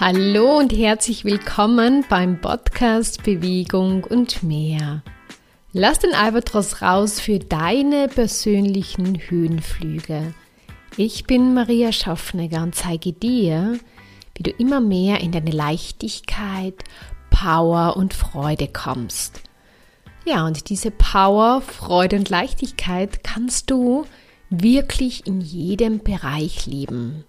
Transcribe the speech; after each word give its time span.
Hallo 0.00 0.56
und 0.56 0.72
herzlich 0.72 1.26
willkommen 1.26 2.06
beim 2.08 2.40
Podcast 2.40 3.22
Bewegung 3.22 4.02
und 4.02 4.42
mehr. 4.42 5.02
Lass 5.74 5.98
den 5.98 6.14
Albatros 6.14 6.80
raus 6.80 7.20
für 7.20 7.38
deine 7.38 8.08
persönlichen 8.08 9.20
Höhenflüge. 9.20 10.32
Ich 10.96 11.24
bin 11.26 11.52
Maria 11.52 11.92
Schaffnegger 11.92 12.62
und 12.62 12.74
zeige 12.74 13.12
dir, 13.12 13.78
wie 14.36 14.42
du 14.42 14.50
immer 14.52 14.80
mehr 14.80 15.20
in 15.20 15.32
deine 15.32 15.50
Leichtigkeit, 15.50 16.82
Power 17.28 17.94
und 17.98 18.14
Freude 18.14 18.68
kommst. 18.68 19.42
Ja, 20.24 20.46
und 20.46 20.70
diese 20.70 20.90
Power, 20.90 21.60
Freude 21.60 22.16
und 22.16 22.30
Leichtigkeit 22.30 23.22
kannst 23.22 23.70
du 23.70 24.06
wirklich 24.48 25.26
in 25.26 25.42
jedem 25.42 25.98
Bereich 25.98 26.64
leben. 26.64 27.26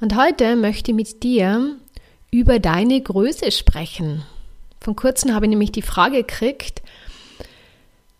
Und 0.00 0.16
heute 0.16 0.56
möchte 0.56 0.92
ich 0.92 0.96
mit 0.96 1.22
dir 1.22 1.76
über 2.30 2.58
deine 2.58 3.00
Größe 3.00 3.52
sprechen. 3.52 4.22
Von 4.80 4.96
kurzem 4.96 5.34
habe 5.34 5.44
ich 5.44 5.50
nämlich 5.50 5.72
die 5.72 5.82
Frage 5.82 6.18
gekriegt, 6.18 6.80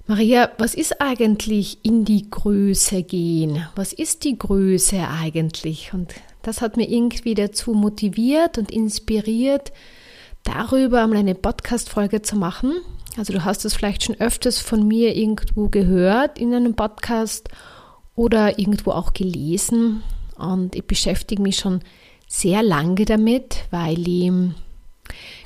Maria, 0.06 0.50
was 0.58 0.74
ist 0.74 1.00
eigentlich 1.00 1.78
in 1.82 2.04
die 2.04 2.28
Größe 2.28 3.02
gehen? 3.02 3.64
Was 3.76 3.94
ist 3.94 4.24
die 4.24 4.36
Größe 4.36 5.08
eigentlich? 5.08 5.94
Und 5.94 6.12
das 6.42 6.60
hat 6.60 6.76
mir 6.76 6.86
irgendwie 6.88 7.34
dazu 7.34 7.72
motiviert 7.72 8.58
und 8.58 8.70
inspiriert, 8.70 9.72
darüber 10.44 11.06
mal 11.06 11.16
eine 11.16 11.34
Podcast-Folge 11.34 12.20
zu 12.20 12.36
machen. 12.36 12.72
Also 13.16 13.32
du 13.32 13.44
hast 13.44 13.64
es 13.64 13.74
vielleicht 13.74 14.02
schon 14.02 14.20
öfters 14.20 14.58
von 14.58 14.86
mir 14.86 15.16
irgendwo 15.16 15.68
gehört 15.68 16.38
in 16.38 16.52
einem 16.52 16.74
Podcast 16.74 17.48
oder 18.16 18.58
irgendwo 18.58 18.90
auch 18.90 19.14
gelesen. 19.14 20.02
Und 20.40 20.74
ich 20.74 20.84
beschäftige 20.84 21.42
mich 21.42 21.56
schon 21.56 21.80
sehr 22.26 22.62
lange 22.62 23.04
damit, 23.04 23.64
weil 23.70 24.06
ich 24.08 24.32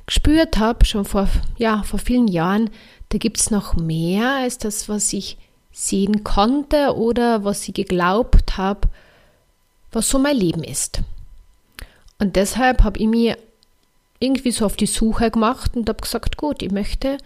gespürt 0.06 0.58
habe, 0.58 0.84
schon 0.84 1.04
vor, 1.04 1.28
ja, 1.56 1.82
vor 1.82 1.98
vielen 1.98 2.28
Jahren, 2.28 2.70
da 3.08 3.18
gibt 3.18 3.38
es 3.38 3.50
noch 3.50 3.74
mehr 3.74 4.36
als 4.36 4.58
das, 4.58 4.88
was 4.88 5.12
ich 5.12 5.38
sehen 5.72 6.24
konnte 6.24 6.96
oder 6.96 7.44
was 7.44 7.66
ich 7.66 7.74
geglaubt 7.74 8.56
habe, 8.56 8.88
was 9.92 10.08
so 10.08 10.18
mein 10.18 10.36
Leben 10.36 10.62
ist. 10.62 11.00
Und 12.18 12.36
deshalb 12.36 12.82
habe 12.84 12.98
ich 12.98 13.06
mir 13.06 13.36
irgendwie 14.20 14.52
so 14.52 14.66
auf 14.66 14.76
die 14.76 14.86
Suche 14.86 15.30
gemacht 15.30 15.76
und 15.76 15.88
habe 15.88 16.00
gesagt, 16.00 16.36
gut, 16.36 16.62
ich 16.62 16.70
möchte 16.70 17.18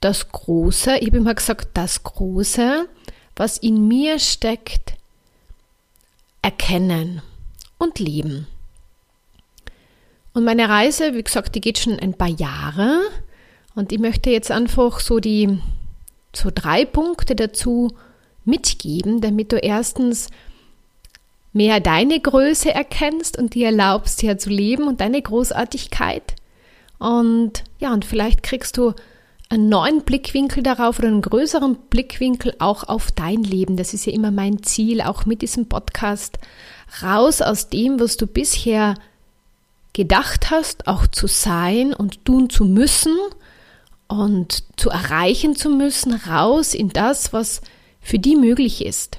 das 0.00 0.30
Große, 0.30 0.98
ich 0.98 1.08
habe 1.08 1.18
immer 1.18 1.34
gesagt, 1.34 1.68
das 1.74 2.02
Große, 2.02 2.88
was 3.36 3.58
in 3.58 3.88
mir 3.88 4.18
steckt, 4.18 4.94
erkennen 6.42 7.22
und 7.78 7.98
leben. 7.98 8.46
Und 10.34 10.44
meine 10.44 10.68
Reise, 10.68 11.14
wie 11.14 11.22
gesagt, 11.22 11.54
die 11.54 11.60
geht 11.60 11.78
schon 11.78 11.98
ein 11.98 12.14
paar 12.14 12.28
Jahre 12.28 13.00
und 13.74 13.92
ich 13.92 13.98
möchte 13.98 14.30
jetzt 14.30 14.50
einfach 14.50 15.00
so 15.00 15.20
die 15.20 15.58
so 16.34 16.50
drei 16.52 16.84
Punkte 16.84 17.36
dazu 17.36 17.90
mitgeben, 18.44 19.20
damit 19.20 19.52
du 19.52 19.56
erstens 19.56 20.28
mehr 21.52 21.80
deine 21.80 22.18
Größe 22.18 22.72
erkennst 22.72 23.38
und 23.38 23.54
dir 23.54 23.66
erlaubst, 23.66 24.20
hier 24.20 24.38
zu 24.38 24.50
leben 24.50 24.84
und 24.88 25.00
deine 25.00 25.20
Großartigkeit. 25.20 26.34
Und 26.98 27.64
ja, 27.78 27.92
und 27.92 28.04
vielleicht 28.04 28.42
kriegst 28.42 28.78
du 28.78 28.94
einen 29.52 29.68
neuen 29.68 30.00
Blickwinkel 30.00 30.62
darauf 30.62 30.98
oder 30.98 31.08
einen 31.08 31.20
größeren 31.20 31.76
Blickwinkel 31.90 32.54
auch 32.58 32.84
auf 32.84 33.12
dein 33.12 33.42
Leben. 33.42 33.76
Das 33.76 33.92
ist 33.92 34.06
ja 34.06 34.12
immer 34.12 34.30
mein 34.30 34.62
Ziel, 34.62 35.02
auch 35.02 35.26
mit 35.26 35.42
diesem 35.42 35.68
Podcast. 35.68 36.38
Raus 37.02 37.42
aus 37.42 37.68
dem, 37.68 38.00
was 38.00 38.16
du 38.16 38.26
bisher 38.26 38.94
gedacht 39.92 40.50
hast, 40.50 40.86
auch 40.88 41.06
zu 41.06 41.26
sein 41.26 41.92
und 41.92 42.24
tun 42.24 42.48
zu 42.48 42.64
müssen 42.64 43.14
und 44.08 44.64
zu 44.78 44.88
erreichen 44.88 45.54
zu 45.54 45.68
müssen, 45.68 46.14
raus 46.14 46.72
in 46.72 46.88
das, 46.88 47.34
was 47.34 47.60
für 48.00 48.18
die 48.18 48.36
möglich 48.36 48.84
ist. 48.84 49.18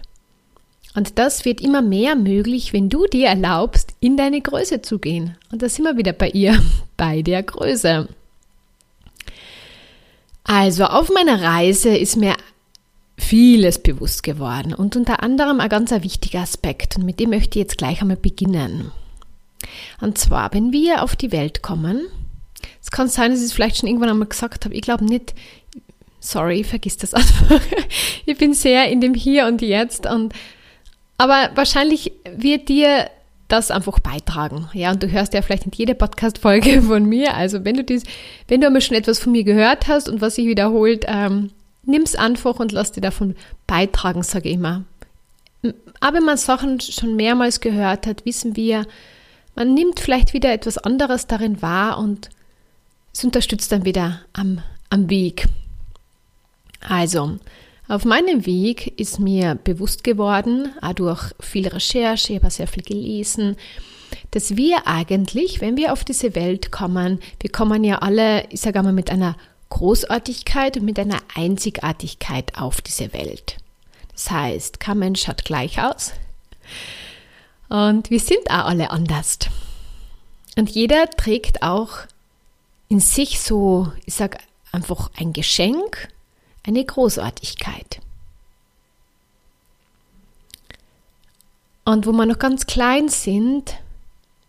Und 0.95 1.19
das 1.19 1.45
wird 1.45 1.61
immer 1.61 1.83
mehr 1.83 2.15
möglich, 2.15 2.73
wenn 2.73 2.89
du 2.89 3.05
dir 3.05 3.27
erlaubst, 3.27 3.93
in 3.99 4.17
deine 4.17 4.41
Größe 4.41 4.81
zu 4.81 4.97
gehen. 4.97 5.37
Und 5.51 5.61
da 5.61 5.69
sind 5.69 5.85
wir 5.85 5.97
wieder 5.97 6.13
bei 6.13 6.29
ihr, 6.29 6.59
bei 6.97 7.21
der 7.21 7.43
Größe. 7.43 8.07
Also 10.43 10.85
auf 10.85 11.09
meiner 11.09 11.41
Reise 11.41 11.95
ist 11.95 12.17
mir 12.17 12.35
vieles 13.17 13.79
bewusst 13.79 14.23
geworden 14.23 14.73
und 14.73 14.95
unter 14.95 15.23
anderem 15.23 15.59
ein 15.59 15.69
ganz 15.69 15.91
wichtiger 15.91 16.41
Aspekt 16.41 16.97
und 16.97 17.05
mit 17.05 17.19
dem 17.19 17.29
möchte 17.29 17.57
ich 17.57 17.63
jetzt 17.63 17.77
gleich 17.77 18.01
einmal 18.01 18.17
beginnen. 18.17 18.91
Und 20.01 20.17
zwar, 20.17 20.53
wenn 20.53 20.73
wir 20.73 21.03
auf 21.03 21.15
die 21.15 21.31
Welt 21.31 21.61
kommen, 21.61 22.07
es 22.81 22.91
kann 22.91 23.07
sein, 23.07 23.31
dass 23.31 23.39
ich 23.39 23.47
es 23.47 23.53
vielleicht 23.53 23.77
schon 23.77 23.87
irgendwann 23.87 24.09
einmal 24.09 24.27
gesagt 24.27 24.65
habe, 24.65 24.75
ich 24.75 24.81
glaube 24.81 25.05
nicht, 25.05 25.33
sorry, 26.19 26.63
vergiss 26.63 26.97
das 26.97 27.13
einfach. 27.13 27.61
ich 28.25 28.37
bin 28.37 28.53
sehr 28.53 28.89
in 28.89 28.99
dem 28.99 29.13
Hier 29.13 29.47
und 29.47 29.61
Jetzt 29.61 30.05
und 30.05 30.33
aber 31.17 31.51
wahrscheinlich 31.55 32.11
wird 32.35 32.67
dir 32.67 33.09
das 33.47 33.71
einfach 33.71 33.99
beitragen. 33.99 34.69
Ja, 34.73 34.91
und 34.91 35.03
du 35.03 35.11
hörst 35.11 35.33
ja 35.33 35.41
vielleicht 35.41 35.65
nicht 35.65 35.77
jede 35.77 35.95
Podcast-Folge 35.95 36.81
von 36.87 37.05
mir. 37.05 37.35
Also 37.35 37.63
wenn 37.65 37.75
du 37.75 37.83
dies, 37.83 38.03
wenn 38.47 38.61
du 38.61 38.67
einmal 38.67 38.81
schon 38.81 38.97
etwas 38.97 39.19
von 39.19 39.31
mir 39.31 39.43
gehört 39.43 39.87
hast 39.87 40.09
und 40.09 40.21
was 40.21 40.35
sich 40.35 40.47
wiederholt, 40.47 41.05
ähm, 41.07 41.51
nimm's 41.83 42.15
einfach 42.15 42.59
und 42.59 42.71
lass 42.71 42.91
dir 42.91 43.01
davon 43.01 43.35
beitragen, 43.67 44.23
sage 44.23 44.49
ich 44.49 44.55
immer. 44.55 44.83
Aber 45.99 46.17
wenn 46.17 46.25
man 46.25 46.37
Sachen 46.37 46.79
schon 46.81 47.15
mehrmals 47.15 47.61
gehört 47.61 48.07
hat, 48.07 48.25
wissen 48.25 48.55
wir, 48.55 48.85
man 49.55 49.73
nimmt 49.73 49.99
vielleicht 49.99 50.33
wieder 50.33 50.51
etwas 50.51 50.77
anderes 50.77 51.27
darin 51.27 51.61
wahr 51.61 51.97
und 51.99 52.29
es 53.13 53.23
unterstützt 53.23 53.71
dann 53.71 53.85
wieder 53.85 54.21
am, 54.33 54.61
am 54.89 55.09
Weg. 55.09 55.47
Also, 56.81 57.37
auf 57.93 58.05
meinem 58.05 58.45
Weg 58.47 58.99
ist 58.99 59.19
mir 59.19 59.55
bewusst 59.55 60.03
geworden, 60.03 60.73
auch 60.81 60.93
durch 60.93 61.31
viel 61.39 61.67
Recherche, 61.67 62.33
ich 62.33 62.39
habe 62.39 62.49
sehr 62.49 62.67
viel 62.67 62.83
gelesen, 62.83 63.55
dass 64.31 64.57
wir 64.57 64.87
eigentlich, 64.87 65.61
wenn 65.61 65.77
wir 65.77 65.93
auf 65.93 66.03
diese 66.03 66.33
Welt 66.33 66.71
kommen, 66.71 67.19
wir 67.39 67.51
kommen 67.51 67.83
ja 67.83 67.99
alle, 67.99 68.47
ich 68.49 68.61
sage 68.61 68.79
einmal, 68.79 68.93
mit 68.93 69.11
einer 69.11 69.37
Großartigkeit 69.69 70.77
und 70.77 70.85
mit 70.85 70.97
einer 70.97 71.19
Einzigartigkeit 71.35 72.57
auf 72.57 72.81
diese 72.81 73.13
Welt. 73.13 73.57
Das 74.11 74.31
heißt, 74.31 74.79
kein 74.79 74.99
Mensch 74.99 75.23
schaut 75.23 75.45
gleich 75.45 75.79
aus 75.81 76.13
und 77.69 78.09
wir 78.09 78.19
sind 78.19 78.49
auch 78.49 78.65
alle 78.65 78.89
anders. 78.89 79.37
Und 80.55 80.69
jeder 80.71 81.09
trägt 81.11 81.61
auch 81.61 81.89
in 82.89 82.99
sich 82.99 83.39
so, 83.39 83.91
ich 84.05 84.15
sage 84.15 84.37
einfach 84.71 85.11
ein 85.15 85.33
Geschenk, 85.33 86.09
eine 86.63 86.83
Großartigkeit. 86.83 87.99
Und 91.85 92.07
wo 92.07 92.11
wir 92.13 92.25
noch 92.25 92.39
ganz 92.39 92.65
klein 92.65 93.09
sind, 93.09 93.75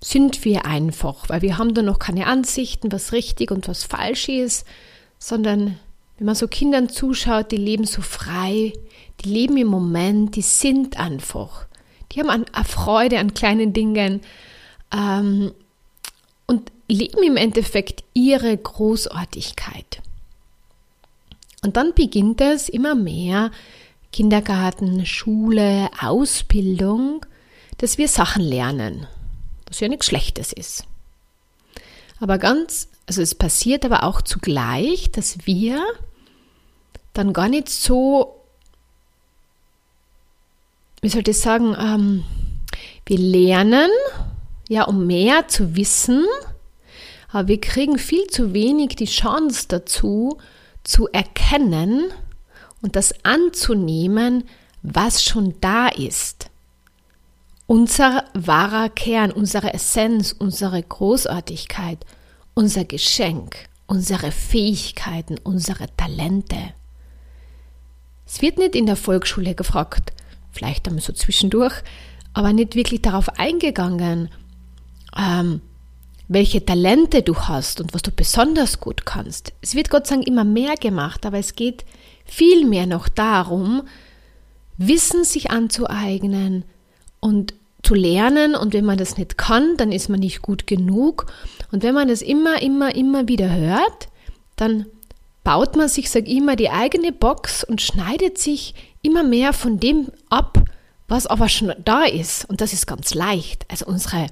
sind 0.00 0.44
wir 0.44 0.66
einfach, 0.66 1.28
weil 1.28 1.42
wir 1.42 1.58
haben 1.58 1.75
da 1.75 1.82
noch 1.82 1.98
keine 1.98 2.26
Ansichten, 2.26 2.92
was 2.92 3.12
richtig 3.12 3.50
und 3.50 3.66
was 3.69 3.84
falsch 3.84 4.28
ist, 4.28 4.66
sondern 5.19 5.78
wenn 6.19 6.26
man 6.26 6.34
so 6.34 6.47
Kindern 6.47 6.88
zuschaut, 6.88 7.50
die 7.50 7.56
leben 7.56 7.86
so 7.86 8.02
frei, 8.02 8.72
die 9.20 9.28
leben 9.28 9.56
im 9.56 9.66
Moment, 9.66 10.36
die 10.36 10.42
sind 10.42 10.98
einfach. 10.98 11.66
Die 12.12 12.20
haben 12.20 12.31
eine 12.31 12.64
Freude 12.64 13.19
an 13.19 13.34
kleinen 13.34 13.72
Dingen 13.72 14.20
ähm, 14.92 15.52
und 16.46 16.70
leben 16.86 17.22
im 17.25 17.36
Endeffekt 17.36 18.04
ihre 18.12 18.56
Großartigkeit. 18.56 20.00
Und 21.64 21.78
dann 21.78 21.94
beginnt 21.94 22.42
es 22.42 22.69
immer 22.69 22.94
mehr, 22.94 23.50
Kindergarten, 24.12 25.06
Schule, 25.06 25.88
Ausbildung, 25.98 27.25
dass 27.78 27.96
wir 27.96 28.06
Sachen 28.06 28.43
lernen, 28.43 29.06
was 29.66 29.81
ja 29.81 29.88
nichts 29.88 30.05
Schlechtes 30.05 30.52
ist. 30.52 30.84
Aber 32.20 32.37
ganz, 32.37 32.88
also 33.06 33.22
es 33.22 33.34
passiert 33.34 33.87
aber 33.87 34.05
auch 34.05 34.20
zugleich, 34.20 35.11
dass 35.11 35.46
wir 35.46 35.82
dann 37.14 37.32
gar 37.32 37.49
nicht 37.49 37.70
so, 37.70 38.43
wie 41.00 41.08
soll 41.08 41.26
ich 41.26 41.40
sagen, 41.40 41.75
ähm, 41.81 42.25
wir 43.06 43.19
lernen, 43.19 43.90
ja, 44.69 44.84
um 44.84 45.06
mehr 45.06 45.49
zu 45.49 45.76
wissen, 45.76 46.26
aber 47.32 47.49
wir 47.49 47.61
kriegen 47.61 47.99
viel 47.99 48.26
zu 48.26 48.52
wenig 48.52 48.96
die 48.96 49.06
Chance 49.06 49.64
dazu, 49.69 50.37
zu 50.84 51.08
erkennen 51.08 52.12
und 52.82 52.96
das 52.96 53.14
anzunehmen, 53.25 54.44
was 54.82 55.25
schon 55.25 55.54
da 55.60 55.88
ist. 55.88 56.50
Unser 57.66 58.25
wahrer 58.34 58.90
Kern, 58.90 59.32
unsere 59.32 59.72
Essenz, 59.72 60.32
unsere 60.38 60.82
Großartigkeit, 60.82 62.04
unser 62.52 62.84
Geschenk, 62.84 63.56
unsere 63.86 64.31
Fähigkeiten, 64.31 65.38
unsere 65.42 65.86
Talente. 65.96 66.75
Es 68.26 68.42
wird 68.42 68.58
nicht 68.58 68.75
in 68.75 68.87
der 68.87 68.96
Volksschule 68.96 69.54
gefragt, 69.54 70.12
vielleicht 70.52 70.87
einmal 70.87 71.02
so 71.02 71.12
zwischendurch, 71.14 71.75
aber 72.34 72.52
nicht 72.52 72.75
wirklich 72.75 73.00
darauf 73.00 73.30
eingegangen, 73.38 74.28
ähm, 75.16 75.62
welche 76.34 76.64
Talente 76.64 77.22
du 77.22 77.34
hast 77.36 77.81
und 77.81 77.94
was 77.94 78.02
du 78.02 78.10
besonders 78.10 78.81
gut 78.81 79.06
kannst. 79.06 79.52
Es 79.62 79.75
wird 79.75 79.88
Gott 79.88 80.10
Dank 80.10 80.26
immer 80.26 80.44
mehr 80.44 80.75
gemacht, 80.75 81.25
aber 81.25 81.38
es 81.38 81.54
geht 81.54 81.84
vielmehr 82.26 82.86
noch 82.86 83.08
darum, 83.08 83.82
Wissen 84.76 85.22
sich 85.22 85.52
anzueignen 85.52 86.64
und 87.20 87.54
zu 87.84 87.94
lernen 87.94 88.56
und 88.56 88.72
wenn 88.72 88.84
man 88.84 88.98
das 88.98 89.16
nicht 89.16 89.38
kann, 89.38 89.76
dann 89.76 89.92
ist 89.92 90.08
man 90.08 90.19
nicht 90.19 90.42
gut 90.42 90.66
genug 90.66 91.26
und 91.70 91.84
wenn 91.84 91.94
man 91.94 92.08
das 92.08 92.22
immer, 92.22 92.60
immer, 92.60 92.94
immer 92.94 93.28
wieder 93.28 93.54
hört, 93.54 94.08
dann 94.56 94.87
baut 95.44 95.76
man 95.76 95.88
sich, 95.88 96.10
sag 96.10 96.26
ich 96.26 96.37
immer, 96.37 96.56
die 96.56 96.70
eigene 96.70 97.12
Box 97.12 97.62
und 97.62 97.82
schneidet 97.82 98.38
sich 98.38 98.75
immer 99.02 99.22
mehr 99.22 99.52
von 99.52 99.78
dem 99.78 100.10
ab, 100.28 100.58
was 101.06 101.28
aber 101.28 101.48
schon 101.48 101.72
da 101.84 102.04
ist 102.04 102.48
und 102.48 102.60
das 102.60 102.72
ist 102.72 102.87
ganz 102.87 103.14
leicht. 103.14 103.66
Also 103.70 103.87
unsere 103.87 104.26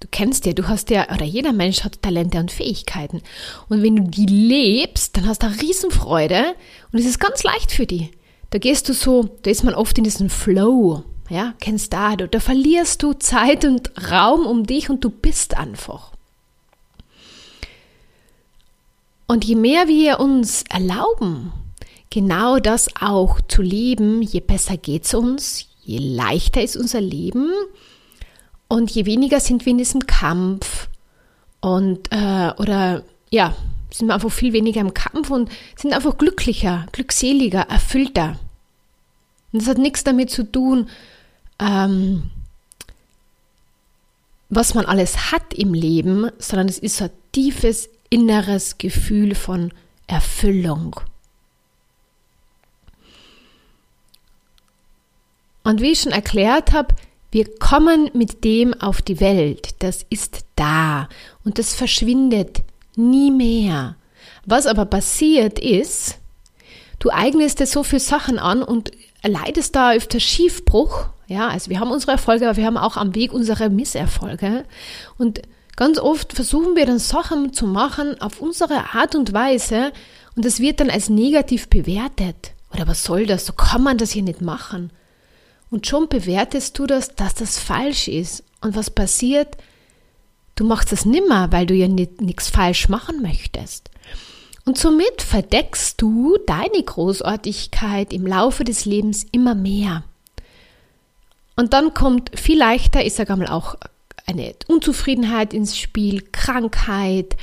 Du 0.00 0.08
kennst 0.10 0.44
ja, 0.44 0.52
du 0.52 0.68
hast 0.68 0.90
ja, 0.90 1.10
oder 1.12 1.24
jeder 1.24 1.52
Mensch 1.52 1.82
hat 1.82 2.02
Talente 2.02 2.38
und 2.38 2.52
Fähigkeiten. 2.52 3.22
Und 3.68 3.82
wenn 3.82 3.96
du 3.96 4.02
die 4.02 4.26
lebst, 4.26 5.16
dann 5.16 5.26
hast 5.26 5.42
du 5.42 5.46
eine 5.46 5.60
Riesenfreude 5.60 6.54
und 6.92 6.98
es 6.98 7.06
ist 7.06 7.18
ganz 7.18 7.42
leicht 7.42 7.72
für 7.72 7.86
dich. 7.86 8.10
Da 8.50 8.58
gehst 8.58 8.88
du 8.88 8.92
so, 8.92 9.24
da 9.42 9.50
ist 9.50 9.64
man 9.64 9.74
oft 9.74 9.96
in 9.98 10.04
diesem 10.04 10.28
Flow. 10.28 11.02
Ja, 11.30 11.54
kennst 11.60 11.92
da, 11.92 12.14
da, 12.14 12.26
da 12.26 12.40
verlierst 12.40 13.02
du 13.02 13.14
Zeit 13.14 13.64
und 13.64 13.90
Raum 14.10 14.46
um 14.46 14.64
dich 14.64 14.90
und 14.90 15.02
du 15.02 15.10
bist 15.10 15.56
einfach. 15.56 16.12
Und 19.26 19.44
je 19.44 19.56
mehr 19.56 19.88
wir 19.88 20.20
uns 20.20 20.62
erlauben, 20.68 21.52
genau 22.10 22.58
das 22.58 22.88
auch 23.00 23.40
zu 23.48 23.62
leben, 23.62 24.22
je 24.22 24.40
besser 24.40 24.76
geht 24.76 25.04
es 25.04 25.14
uns, 25.14 25.66
je 25.82 25.98
leichter 25.98 26.62
ist 26.62 26.76
unser 26.76 27.00
Leben 27.00 27.50
und 28.76 28.90
je 28.90 29.06
weniger 29.06 29.40
sind 29.40 29.64
wir 29.64 29.70
in 29.70 29.78
diesem 29.78 30.06
Kampf 30.06 30.88
und 31.60 32.12
äh, 32.12 32.52
oder 32.58 33.04
ja, 33.30 33.56
sind 33.90 34.08
wir 34.08 34.14
einfach 34.14 34.30
viel 34.30 34.52
weniger 34.52 34.82
im 34.82 34.92
Kampf 34.92 35.30
und 35.30 35.50
sind 35.76 35.94
einfach 35.94 36.18
glücklicher, 36.18 36.86
glückseliger, 36.92 37.62
erfüllter. 37.62 38.38
Und 39.50 39.62
das 39.62 39.68
hat 39.68 39.78
nichts 39.78 40.04
damit 40.04 40.30
zu 40.30 40.44
tun, 40.44 40.90
ähm, 41.58 42.30
was 44.50 44.74
man 44.74 44.84
alles 44.84 45.32
hat 45.32 45.54
im 45.54 45.72
Leben, 45.72 46.30
sondern 46.38 46.68
es 46.68 46.78
ist 46.78 47.00
ein 47.00 47.10
tiefes 47.32 47.88
inneres 48.10 48.76
Gefühl 48.76 49.34
von 49.34 49.72
Erfüllung. 50.06 51.00
Und 55.64 55.80
wie 55.80 55.92
ich 55.92 56.00
schon 56.00 56.12
erklärt 56.12 56.72
habe, 56.72 56.94
wir 57.36 57.58
kommen 57.58 58.08
mit 58.14 58.44
dem 58.44 58.72
auf 58.72 59.02
die 59.02 59.20
Welt. 59.20 59.74
Das 59.80 60.06
ist 60.08 60.46
da 60.56 61.06
und 61.44 61.58
das 61.58 61.74
verschwindet 61.74 62.62
nie 62.94 63.30
mehr. 63.30 63.96
Was 64.46 64.64
aber 64.64 64.86
passiert 64.86 65.58
ist, 65.58 66.16
du 66.98 67.10
eignest 67.10 67.60
dir 67.60 67.66
so 67.66 67.82
viele 67.82 68.00
Sachen 68.00 68.38
an 68.38 68.62
und 68.62 68.90
leidest 69.22 69.76
da 69.76 69.92
öfter 69.92 70.18
Schiefbruch. 70.18 71.10
Ja, 71.26 71.48
also 71.48 71.68
wir 71.68 71.78
haben 71.78 71.90
unsere 71.90 72.12
Erfolge, 72.12 72.48
aber 72.48 72.56
wir 72.56 72.64
haben 72.64 72.78
auch 72.78 72.96
am 72.96 73.14
Weg 73.14 73.34
unsere 73.34 73.68
Misserfolge. 73.68 74.64
Und 75.18 75.42
ganz 75.76 75.98
oft 75.98 76.32
versuchen 76.32 76.74
wir 76.74 76.86
dann 76.86 76.98
Sachen 76.98 77.52
zu 77.52 77.66
machen 77.66 78.18
auf 78.18 78.40
unsere 78.40 78.94
Art 78.94 79.14
und 79.14 79.34
Weise 79.34 79.92
und 80.36 80.46
das 80.46 80.58
wird 80.60 80.80
dann 80.80 80.88
als 80.88 81.10
negativ 81.10 81.68
bewertet. 81.68 82.52
Oder 82.72 82.88
was 82.88 83.04
soll 83.04 83.26
das? 83.26 83.44
So 83.44 83.52
kann 83.52 83.82
man 83.82 83.98
das 83.98 84.12
hier 84.12 84.22
nicht 84.22 84.40
machen. 84.40 84.90
Und 85.70 85.86
schon 85.86 86.08
bewertest 86.08 86.78
du 86.78 86.86
das, 86.86 87.14
dass 87.14 87.34
das 87.34 87.58
falsch 87.58 88.08
ist. 88.08 88.44
Und 88.60 88.76
was 88.76 88.90
passiert? 88.90 89.56
Du 90.54 90.64
machst 90.64 90.92
das 90.92 91.04
nimmer, 91.04 91.52
weil 91.52 91.66
du 91.66 91.74
ja 91.74 91.88
nichts 91.88 92.48
falsch 92.48 92.88
machen 92.88 93.20
möchtest. 93.20 93.90
Und 94.64 94.78
somit 94.78 95.22
verdeckst 95.22 96.00
du 96.00 96.38
deine 96.46 96.82
Großartigkeit 96.84 98.12
im 98.12 98.26
Laufe 98.26 98.64
des 98.64 98.84
Lebens 98.84 99.24
immer 99.30 99.54
mehr. 99.54 100.02
Und 101.56 101.72
dann 101.72 101.94
kommt 101.94 102.38
viel 102.38 102.58
leichter, 102.58 103.04
ich 103.04 103.14
sage 103.14 103.32
einmal 103.32 103.48
auch 103.48 103.76
eine 104.26 104.54
Unzufriedenheit 104.66 105.54
ins 105.54 105.78
Spiel, 105.78 106.22
Krankheit, 106.32 107.36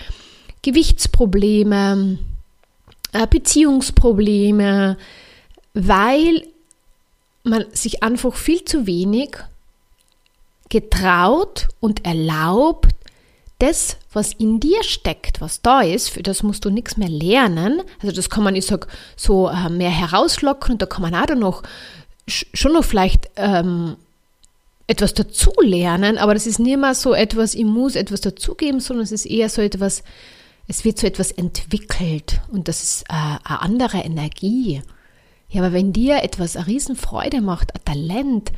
Gewichtsprobleme, 0.61 2.19
äh, 3.13 3.27
Beziehungsprobleme, 3.27 4.97
weil 5.73 6.43
man 7.43 7.65
sich 7.73 8.03
einfach 8.03 8.35
viel 8.35 8.63
zu 8.63 8.87
wenig 8.87 9.37
getraut 10.69 11.67
und 11.79 12.05
erlaubt, 12.05 12.87
das, 13.59 13.97
was 14.11 14.33
in 14.33 14.59
dir 14.59 14.83
steckt, 14.83 15.39
was 15.39 15.61
da 15.61 15.81
ist, 15.81 16.09
für 16.09 16.23
das 16.23 16.43
musst 16.43 16.65
du 16.65 16.69
nichts 16.69 16.97
mehr 16.97 17.09
lernen. 17.09 17.81
Also 18.01 18.13
das 18.13 18.29
kann 18.29 18.43
man, 18.43 18.55
ich 18.55 18.65
sag, 18.65 18.87
so 19.15 19.49
äh, 19.49 19.69
mehr 19.69 19.91
herauslocken 19.91 20.73
und 20.73 20.81
da 20.81 20.85
kann 20.85 21.01
man 21.01 21.15
auch 21.15 21.35
noch 21.35 21.63
schon 22.27 22.73
noch 22.73 22.85
vielleicht 22.85 23.29
ähm, 23.35 23.97
etwas 24.87 25.13
dazulernen, 25.13 26.17
aber 26.17 26.33
das 26.33 26.47
ist 26.47 26.59
nicht 26.59 26.77
mehr 26.77 26.95
so 26.95 27.13
etwas, 27.13 27.53
ich 27.53 27.65
muss 27.65 27.95
etwas 27.95 28.21
dazugeben, 28.21 28.79
sondern 28.79 29.03
es 29.03 29.11
ist 29.11 29.25
eher 29.25 29.49
so 29.49 29.61
etwas, 29.61 30.03
es 30.67 30.85
wird 30.85 30.99
so 30.99 31.07
etwas 31.07 31.31
entwickelt 31.31 32.41
und 32.51 32.67
das 32.67 32.83
ist 32.83 33.03
äh, 33.03 33.13
eine 33.13 33.61
andere 33.61 33.97
Energie. 33.99 34.81
Ja, 35.53 35.61
aber 35.61 35.71
wenn 35.71 35.93
dir 35.93 36.23
etwas 36.23 36.57
eine 36.57 36.65
Riesenfreude 36.65 37.39
macht, 37.39 37.75
ein 37.75 37.85
Talent 37.85 38.51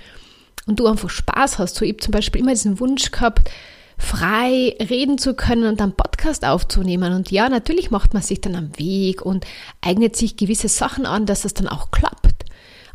und 0.66 0.80
du 0.80 0.88
einfach 0.88 1.10
Spaß 1.10 1.60
hast, 1.60 1.76
so 1.76 1.84
ich 1.84 2.00
zum 2.00 2.12
Beispiel 2.12 2.40
immer 2.40 2.54
diesen 2.54 2.80
Wunsch 2.80 3.12
gehabt, 3.12 3.52
frei 3.98 4.78
reden 4.80 5.18
zu 5.18 5.34
können 5.34 5.66
und 5.66 5.82
einen 5.82 5.92
Podcast 5.92 6.46
aufzunehmen. 6.46 7.14
Und 7.14 7.32
ja, 7.32 7.50
natürlich 7.50 7.92
macht 7.92 8.14
man 8.14 8.24
sich 8.24 8.40
dann 8.40 8.56
am 8.56 8.80
Weg 8.80 9.22
und 9.22 9.46
eignet 9.82 10.16
sich 10.16 10.38
gewisse 10.38 10.70
Sachen 10.70 11.06
an, 11.06 11.26
dass 11.26 11.44
es 11.44 11.54
dann 11.54 11.68
auch 11.68 11.92
klappt. 11.92 12.46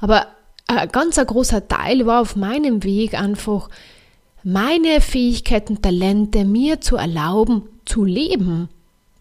Aber 0.00 0.28
ein 0.66 0.88
ganz 0.88 1.16
großer 1.16 1.68
Teil 1.68 2.06
war 2.06 2.22
auf 2.22 2.36
meinem 2.36 2.82
Weg 2.82 3.20
einfach, 3.20 3.68
meine 4.42 5.02
Fähigkeiten, 5.02 5.82
Talente 5.82 6.46
mir 6.46 6.80
zu 6.80 6.96
erlauben, 6.96 7.68
zu 7.84 8.04
leben. 8.04 8.70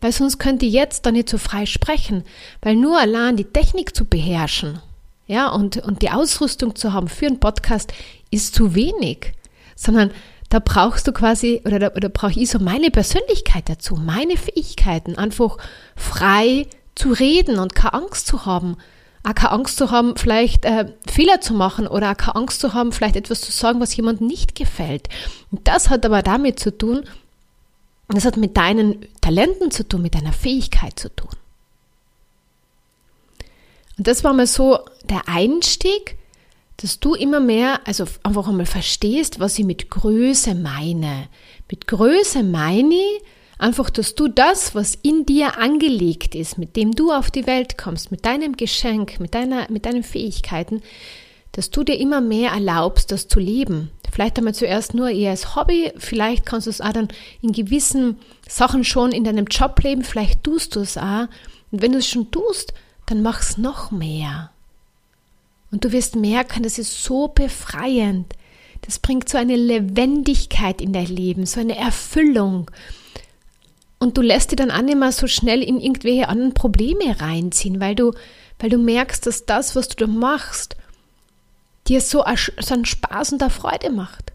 Weil 0.01 0.11
sonst 0.11 0.39
könnte 0.39 0.65
ich 0.65 0.73
jetzt 0.73 1.05
da 1.05 1.11
nicht 1.11 1.29
so 1.29 1.37
frei 1.37 1.65
sprechen, 1.65 2.23
weil 2.61 2.75
nur 2.75 2.99
allein 2.99 3.35
die 3.35 3.45
Technik 3.45 3.95
zu 3.95 4.05
beherrschen, 4.05 4.79
ja, 5.27 5.49
und, 5.49 5.77
und 5.77 6.01
die 6.01 6.09
Ausrüstung 6.09 6.75
zu 6.75 6.91
haben 6.91 7.07
für 7.07 7.27
einen 7.27 7.39
Podcast 7.39 7.93
ist 8.31 8.55
zu 8.55 8.73
wenig, 8.73 9.33
sondern 9.75 10.11
da 10.49 10.59
brauchst 10.59 11.07
du 11.07 11.11
quasi, 11.11 11.61
oder 11.65 11.77
da, 11.77 11.91
oder 11.95 12.09
brauche 12.09 12.39
ich 12.39 12.49
so 12.49 12.57
meine 12.57 12.89
Persönlichkeit 12.89 13.69
dazu, 13.69 13.95
meine 13.95 14.37
Fähigkeiten, 14.37 15.15
einfach 15.15 15.57
frei 15.95 16.65
zu 16.95 17.11
reden 17.11 17.59
und 17.59 17.75
keine 17.75 17.93
Angst 17.93 18.25
zu 18.25 18.45
haben. 18.45 18.77
Auch 19.23 19.35
keine 19.35 19.51
Angst 19.51 19.77
zu 19.77 19.91
haben, 19.91 20.15
vielleicht 20.15 20.65
äh, 20.65 20.91
Fehler 21.07 21.41
zu 21.41 21.53
machen 21.53 21.87
oder 21.87 22.11
auch 22.11 22.17
keine 22.17 22.35
Angst 22.35 22.61
zu 22.61 22.73
haben, 22.73 22.91
vielleicht 22.91 23.15
etwas 23.15 23.41
zu 23.41 23.51
sagen, 23.51 23.79
was 23.79 23.95
jemandem 23.95 24.27
nicht 24.27 24.55
gefällt. 24.55 25.09
Und 25.51 25.67
das 25.67 25.89
hat 25.91 26.05
aber 26.05 26.23
damit 26.23 26.59
zu 26.59 26.75
tun, 26.75 27.03
das 28.15 28.25
hat 28.25 28.37
mit 28.37 28.57
deinen 28.57 29.05
Talenten 29.21 29.71
zu 29.71 29.87
tun, 29.87 30.01
mit 30.01 30.15
deiner 30.15 30.33
Fähigkeit 30.33 30.99
zu 30.99 31.13
tun. 31.15 31.29
Und 33.97 34.07
das 34.07 34.23
war 34.23 34.33
mal 34.33 34.47
so 34.47 34.79
der 35.03 35.27
Einstieg, 35.27 36.17
dass 36.77 36.99
du 36.99 37.13
immer 37.13 37.39
mehr, 37.39 37.81
also 37.85 38.05
einfach 38.23 38.47
einmal 38.47 38.65
verstehst, 38.65 39.39
was 39.39 39.59
ich 39.59 39.65
mit 39.65 39.89
Größe 39.89 40.55
meine. 40.55 41.27
Mit 41.69 41.87
Größe 41.87 42.41
meine 42.41 42.95
ich 42.95 43.21
einfach, 43.57 43.89
dass 43.89 44.15
du 44.15 44.29
das, 44.29 44.73
was 44.73 44.95
in 44.95 45.25
dir 45.25 45.57
angelegt 45.57 46.33
ist, 46.33 46.57
mit 46.57 46.77
dem 46.77 46.93
du 46.93 47.11
auf 47.11 47.29
die 47.29 47.45
Welt 47.45 47.77
kommst, 47.77 48.09
mit 48.09 48.25
deinem 48.25 48.55
Geschenk, 48.55 49.19
mit, 49.19 49.35
deiner, 49.35 49.69
mit 49.69 49.85
deinen 49.85 50.03
Fähigkeiten, 50.03 50.81
dass 51.59 51.71
du 51.71 51.83
dir 51.83 51.99
immer 51.99 52.21
mehr 52.21 52.51
erlaubst, 52.51 53.11
das 53.11 53.27
zu 53.27 53.37
leben. 53.37 53.91
Vielleicht 54.09 54.37
einmal 54.37 54.55
zuerst 54.55 54.93
nur 54.93 55.09
eher 55.09 55.31
als 55.31 55.57
Hobby, 55.57 55.91
vielleicht 55.97 56.45
kannst 56.45 56.67
du 56.67 56.71
es 56.71 56.79
auch 56.79 56.93
dann 56.93 57.09
in 57.41 57.51
gewissen 57.51 58.17
Sachen 58.47 58.85
schon 58.85 59.11
in 59.11 59.25
deinem 59.25 59.43
Job 59.47 59.77
leben, 59.83 60.05
vielleicht 60.05 60.41
tust 60.45 60.77
du 60.77 60.79
es 60.79 60.97
auch. 60.97 61.27
Und 61.69 61.81
wenn 61.81 61.91
du 61.91 61.97
es 61.97 62.07
schon 62.07 62.31
tust, 62.31 62.73
dann 63.07 63.21
mach 63.21 63.41
es 63.41 63.57
noch 63.57 63.91
mehr. 63.91 64.51
Und 65.69 65.83
du 65.83 65.91
wirst 65.91 66.15
merken, 66.15 66.63
das 66.63 66.79
ist 66.79 67.03
so 67.03 67.27
befreiend. 67.27 68.33
Das 68.83 68.99
bringt 68.99 69.27
so 69.27 69.37
eine 69.37 69.57
Lebendigkeit 69.57 70.79
in 70.79 70.93
dein 70.93 71.07
Leben, 71.07 71.45
so 71.45 71.59
eine 71.59 71.77
Erfüllung. 71.77 72.71
Und 73.99 74.17
du 74.17 74.21
lässt 74.21 74.53
dir 74.53 74.55
dann 74.55 74.71
auch 74.71 74.81
nicht 74.81 74.97
mehr 74.97 75.11
so 75.11 75.27
schnell 75.27 75.61
in 75.61 75.81
irgendwelche 75.81 76.29
anderen 76.29 76.53
Probleme 76.53 77.19
reinziehen, 77.19 77.81
weil 77.81 77.95
du, 77.95 78.13
weil 78.59 78.69
du 78.69 78.77
merkst, 78.77 79.25
dass 79.25 79.45
das, 79.45 79.75
was 79.75 79.89
du 79.89 80.05
da 80.05 80.07
machst, 80.07 80.77
dir 81.89 82.01
so, 82.01 82.23
so 82.59 82.73
einen 82.73 82.85
Spaß 82.85 83.33
und 83.33 83.41
eine 83.41 83.51
Freude 83.51 83.89
macht. 83.89 84.31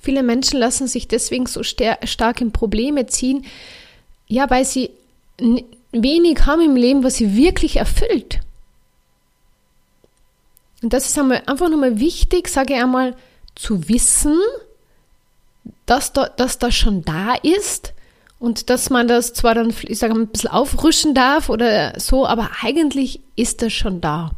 Viele 0.00 0.22
Menschen 0.22 0.58
lassen 0.58 0.86
sich 0.86 1.08
deswegen 1.08 1.46
so 1.46 1.62
stark 1.62 2.40
in 2.40 2.52
Probleme 2.52 3.06
ziehen, 3.06 3.44
ja, 4.28 4.48
weil 4.48 4.64
sie 4.64 4.90
wenig 5.92 6.46
haben 6.46 6.62
im 6.62 6.76
Leben, 6.76 7.02
was 7.02 7.16
sie 7.16 7.36
wirklich 7.36 7.76
erfüllt. 7.76 8.40
Und 10.82 10.92
das 10.92 11.06
ist 11.06 11.18
einmal 11.18 11.42
einfach 11.46 11.68
nochmal 11.68 11.98
wichtig, 11.98 12.48
sage 12.48 12.74
ich 12.74 12.80
einmal, 12.80 13.16
zu 13.56 13.88
wissen, 13.88 14.38
dass 15.86 16.12
da, 16.12 16.28
dass 16.28 16.58
das 16.58 16.74
schon 16.74 17.02
da 17.02 17.34
ist 17.34 17.94
und 18.38 18.70
dass 18.70 18.90
man 18.90 19.08
das 19.08 19.32
zwar 19.32 19.54
dann, 19.54 19.74
ich 19.82 19.98
sage 19.98 20.14
mal, 20.14 20.20
ein 20.20 20.28
bisschen 20.28 20.50
aufrüschen 20.50 21.14
darf 21.14 21.48
oder 21.48 21.98
so, 21.98 22.26
aber 22.26 22.50
eigentlich 22.62 23.20
ist 23.34 23.62
das 23.62 23.72
schon 23.72 24.00
da. 24.00 24.30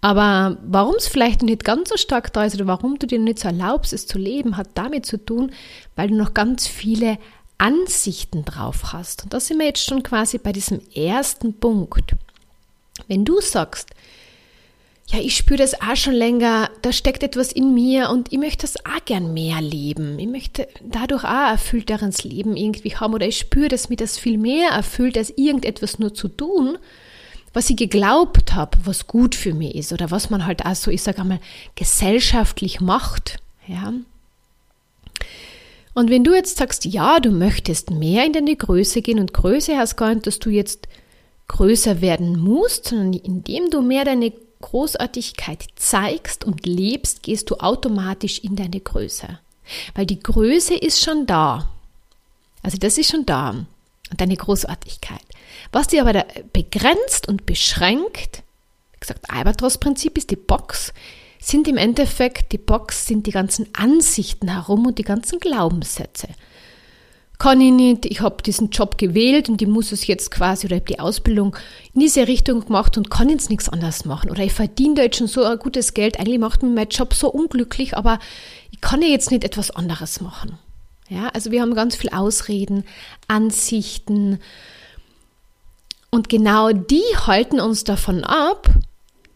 Aber 0.00 0.58
warum 0.62 0.94
es 0.96 1.08
vielleicht 1.08 1.42
nicht 1.42 1.64
ganz 1.64 1.88
so 1.88 1.96
stark 1.96 2.32
da 2.32 2.44
ist 2.44 2.54
oder 2.54 2.66
warum 2.66 2.98
du 2.98 3.06
dir 3.06 3.18
nicht 3.18 3.40
so 3.40 3.48
erlaubst, 3.48 3.92
es 3.92 4.06
zu 4.06 4.18
leben, 4.18 4.56
hat 4.56 4.68
damit 4.74 5.06
zu 5.06 5.16
tun, 5.24 5.50
weil 5.96 6.08
du 6.08 6.14
noch 6.14 6.34
ganz 6.34 6.68
viele 6.68 7.18
Ansichten 7.58 8.44
drauf 8.44 8.92
hast. 8.92 9.24
Und 9.24 9.34
da 9.34 9.40
sind 9.40 9.58
wir 9.58 9.66
jetzt 9.66 9.84
schon 9.84 10.04
quasi 10.04 10.38
bei 10.38 10.52
diesem 10.52 10.80
ersten 10.94 11.54
Punkt. 11.54 12.14
Wenn 13.08 13.24
du 13.24 13.40
sagst, 13.40 13.90
ja, 15.08 15.18
ich 15.20 15.36
spüre 15.36 15.58
das 15.58 15.80
auch 15.80 15.96
schon 15.96 16.12
länger, 16.12 16.70
da 16.82 16.92
steckt 16.92 17.22
etwas 17.22 17.50
in 17.50 17.72
mir 17.72 18.10
und 18.10 18.30
ich 18.32 18.38
möchte 18.38 18.66
das 18.66 18.76
auch 18.84 19.04
gern 19.06 19.32
mehr 19.32 19.60
leben. 19.62 20.18
Ich 20.18 20.28
möchte 20.28 20.68
dadurch 20.84 21.24
auch 21.24 21.50
erfüllteres 21.50 22.24
Leben 22.24 22.56
irgendwie 22.56 22.94
haben 22.94 23.14
oder 23.14 23.26
ich 23.26 23.38
spüre, 23.38 23.68
dass 23.68 23.88
mir 23.88 23.96
das 23.96 24.18
viel 24.18 24.36
mehr 24.36 24.70
erfüllt, 24.70 25.16
als 25.16 25.30
irgendetwas 25.36 25.98
nur 25.98 26.12
zu 26.12 26.28
tun, 26.28 26.76
was 27.58 27.70
ich 27.70 27.76
geglaubt 27.76 28.54
habe, 28.54 28.78
was 28.84 29.08
gut 29.08 29.34
für 29.34 29.52
mich 29.52 29.74
ist 29.74 29.92
oder 29.92 30.12
was 30.12 30.30
man 30.30 30.46
halt 30.46 30.64
auch 30.64 30.76
so, 30.76 30.92
ich 30.92 31.02
sage 31.02 31.22
einmal, 31.22 31.40
gesellschaftlich 31.74 32.80
macht. 32.80 33.40
Ja. 33.66 33.94
Und 35.92 36.08
wenn 36.08 36.22
du 36.22 36.36
jetzt 36.36 36.58
sagst, 36.58 36.84
ja, 36.84 37.18
du 37.18 37.32
möchtest 37.32 37.90
mehr 37.90 38.24
in 38.24 38.32
deine 38.32 38.54
Größe 38.54 39.02
gehen 39.02 39.18
und 39.18 39.34
Größe 39.34 39.76
heißt 39.76 39.96
gar 39.96 40.14
nicht, 40.14 40.28
dass 40.28 40.38
du 40.38 40.50
jetzt 40.50 40.86
größer 41.48 42.00
werden 42.00 42.38
musst, 42.38 42.84
sondern 42.84 43.14
indem 43.14 43.70
du 43.70 43.82
mehr 43.82 44.04
deine 44.04 44.32
Großartigkeit 44.60 45.64
zeigst 45.74 46.44
und 46.44 46.64
lebst, 46.64 47.24
gehst 47.24 47.50
du 47.50 47.56
automatisch 47.56 48.38
in 48.38 48.54
deine 48.54 48.78
Größe. 48.78 49.40
Weil 49.96 50.06
die 50.06 50.20
Größe 50.20 50.76
ist 50.76 51.02
schon 51.02 51.26
da. 51.26 51.68
Also 52.62 52.78
das 52.78 52.98
ist 52.98 53.10
schon 53.10 53.26
da. 53.26 53.50
Und 54.10 54.20
deine 54.20 54.36
Großartigkeit. 54.36 55.27
Was 55.72 55.88
dir 55.88 56.06
aber 56.06 56.24
begrenzt 56.52 57.28
und 57.28 57.46
beschränkt, 57.46 58.42
wie 58.92 59.00
gesagt, 59.00 59.30
Albatros-Prinzip 59.30 60.18
ist 60.18 60.30
die 60.30 60.36
Box, 60.36 60.92
sind 61.40 61.68
im 61.68 61.76
Endeffekt, 61.76 62.52
die 62.52 62.58
Box 62.58 63.06
sind 63.06 63.26
die 63.26 63.30
ganzen 63.30 63.68
Ansichten 63.74 64.48
herum 64.48 64.86
und 64.86 64.98
die 64.98 65.04
ganzen 65.04 65.38
Glaubenssätze 65.38 66.28
kann 67.38 67.60
ich 67.60 67.72
nicht, 67.72 68.04
ich 68.04 68.20
habe 68.20 68.42
diesen 68.42 68.70
Job 68.70 68.98
gewählt 68.98 69.48
und 69.48 69.62
ich 69.62 69.68
muss 69.68 69.92
es 69.92 70.08
jetzt 70.08 70.30
quasi, 70.32 70.66
oder 70.66 70.76
habe 70.76 70.86
die 70.86 70.98
Ausbildung 70.98 71.56
in 71.94 72.00
diese 72.00 72.26
Richtung 72.26 72.66
gemacht 72.66 72.98
und 72.98 73.10
kann 73.10 73.28
jetzt 73.28 73.48
nichts 73.48 73.68
anderes 73.68 74.04
machen. 74.04 74.30
Oder 74.30 74.42
ich 74.42 74.52
verdiene 74.52 74.94
da 74.94 75.02
jetzt 75.02 75.18
schon 75.18 75.28
so 75.28 75.44
ein 75.44 75.58
gutes 75.58 75.94
Geld, 75.94 76.18
eigentlich 76.18 76.40
macht 76.40 76.64
mir 76.64 76.70
mein 76.70 76.88
Job 76.88 77.14
so 77.14 77.30
unglücklich, 77.30 77.96
aber 77.96 78.18
ich 78.72 78.80
kann 78.80 79.02
ja 79.02 79.08
jetzt 79.08 79.30
nicht 79.30 79.44
etwas 79.44 79.70
anderes 79.70 80.20
machen. 80.20 80.58
Ja, 81.08 81.28
also 81.28 81.52
wir 81.52 81.62
haben 81.62 81.74
ganz 81.74 81.94
viel 81.94 82.10
Ausreden, 82.10 82.84
Ansichten 83.28 84.40
und 86.10 86.28
genau 86.28 86.72
die 86.72 87.02
halten 87.26 87.60
uns 87.60 87.84
davon 87.84 88.24
ab, 88.24 88.68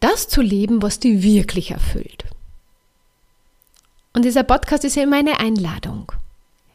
das 0.00 0.28
zu 0.28 0.40
leben, 0.40 0.82
was 0.82 0.98
die 0.98 1.22
wirklich 1.22 1.70
erfüllt. 1.70 2.24
Und 4.14 4.24
dieser 4.24 4.42
Podcast 4.42 4.84
ist 4.84 4.96
ja 4.96 5.04
immer 5.04 5.16
eine 5.16 5.40
Einladung. 5.40 6.12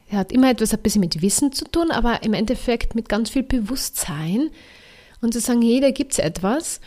Er 0.10 0.20
hat 0.20 0.32
immer 0.32 0.50
etwas 0.50 0.74
ein 0.74 0.82
bisschen 0.82 1.02
mit 1.02 1.22
Wissen 1.22 1.52
zu 1.52 1.66
tun, 1.66 1.92
aber 1.92 2.24
im 2.24 2.34
Endeffekt 2.34 2.96
mit 2.96 3.10
ganz 3.10 3.30
viel 3.30 3.44
Bewusstsein 3.44 4.50
und 5.22 5.34
zu 5.34 5.40
sagen, 5.40 5.62
hey, 5.62 5.82
da 5.82 5.92
gibt 5.92 6.14
es 6.14 6.20
etwas. 6.20 6.80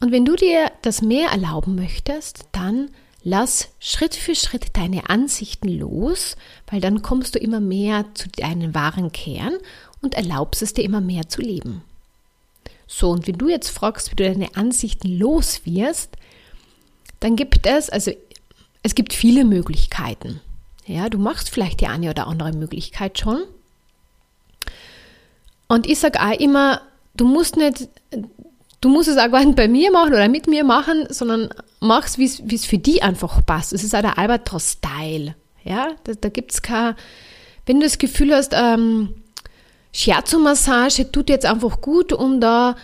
Und 0.00 0.10
wenn 0.10 0.24
du 0.24 0.34
dir 0.34 0.72
das 0.80 1.02
mehr 1.02 1.30
erlauben 1.30 1.74
möchtest, 1.74 2.46
dann 2.52 2.90
lass 3.22 3.68
Schritt 3.78 4.14
für 4.14 4.34
Schritt 4.34 4.76
deine 4.76 5.10
Ansichten 5.10 5.68
los, 5.68 6.36
weil 6.70 6.80
dann 6.80 7.02
kommst 7.02 7.34
du 7.34 7.38
immer 7.38 7.60
mehr 7.60 8.06
zu 8.14 8.28
deinem 8.28 8.74
wahren 8.74 9.12
Kern 9.12 9.54
und 10.00 10.14
erlaubst 10.14 10.62
es 10.62 10.72
dir 10.72 10.84
immer 10.84 11.00
mehr 11.00 11.28
zu 11.28 11.40
leben. 11.40 11.82
So, 12.86 13.10
und 13.10 13.26
wenn 13.26 13.38
du 13.38 13.48
jetzt 13.48 13.70
fragst, 13.70 14.10
wie 14.10 14.16
du 14.16 14.24
deine 14.24 14.54
Ansichten 14.56 15.08
los 15.08 15.62
wirst, 15.64 16.16
dann 17.20 17.36
gibt 17.36 17.66
es, 17.66 17.88
also 17.88 18.12
es 18.82 18.94
gibt 18.94 19.12
viele 19.12 19.44
Möglichkeiten. 19.44 20.40
Ja, 20.86 21.08
du 21.08 21.18
machst 21.18 21.50
vielleicht 21.50 21.80
die 21.80 21.86
eine 21.86 22.10
oder 22.10 22.26
andere 22.26 22.52
Möglichkeit 22.52 23.18
schon. 23.18 23.42
Und 25.68 25.88
ich 25.88 26.00
sage 26.00 26.20
auch 26.20 26.38
immer, 26.38 26.82
du 27.14 27.24
musst 27.24 27.56
nicht, 27.56 27.88
du 28.80 28.88
musst 28.88 29.08
es 29.08 29.16
auch 29.16 29.30
gar 29.30 29.44
nicht 29.44 29.56
bei 29.56 29.68
mir 29.68 29.90
machen 29.92 30.12
oder 30.12 30.28
mit 30.28 30.48
mir 30.48 30.64
machen, 30.64 31.06
sondern 31.08 31.50
machst, 31.80 32.18
wie 32.18 32.24
es 32.24 32.66
für 32.66 32.78
die 32.78 33.02
einfach 33.02 33.44
passt. 33.46 33.72
Es 33.72 33.84
ist 33.84 33.94
auch 33.94 34.02
der 34.02 34.18
Albatros-Style. 34.18 35.34
Ja, 35.64 35.90
da, 36.04 36.12
da 36.14 36.28
gibt 36.28 36.52
es 36.52 36.62
kein, 36.62 36.96
wenn 37.66 37.78
du 37.78 37.86
das 37.86 37.98
Gefühl 37.98 38.34
hast, 38.34 38.52
ähm, 38.54 39.21
Shiatsu-Massage 39.92 41.10
tut 41.12 41.28
jetzt 41.28 41.46
einfach 41.46 41.80
gut, 41.80 42.12
um 42.12 42.40
da 42.40 42.76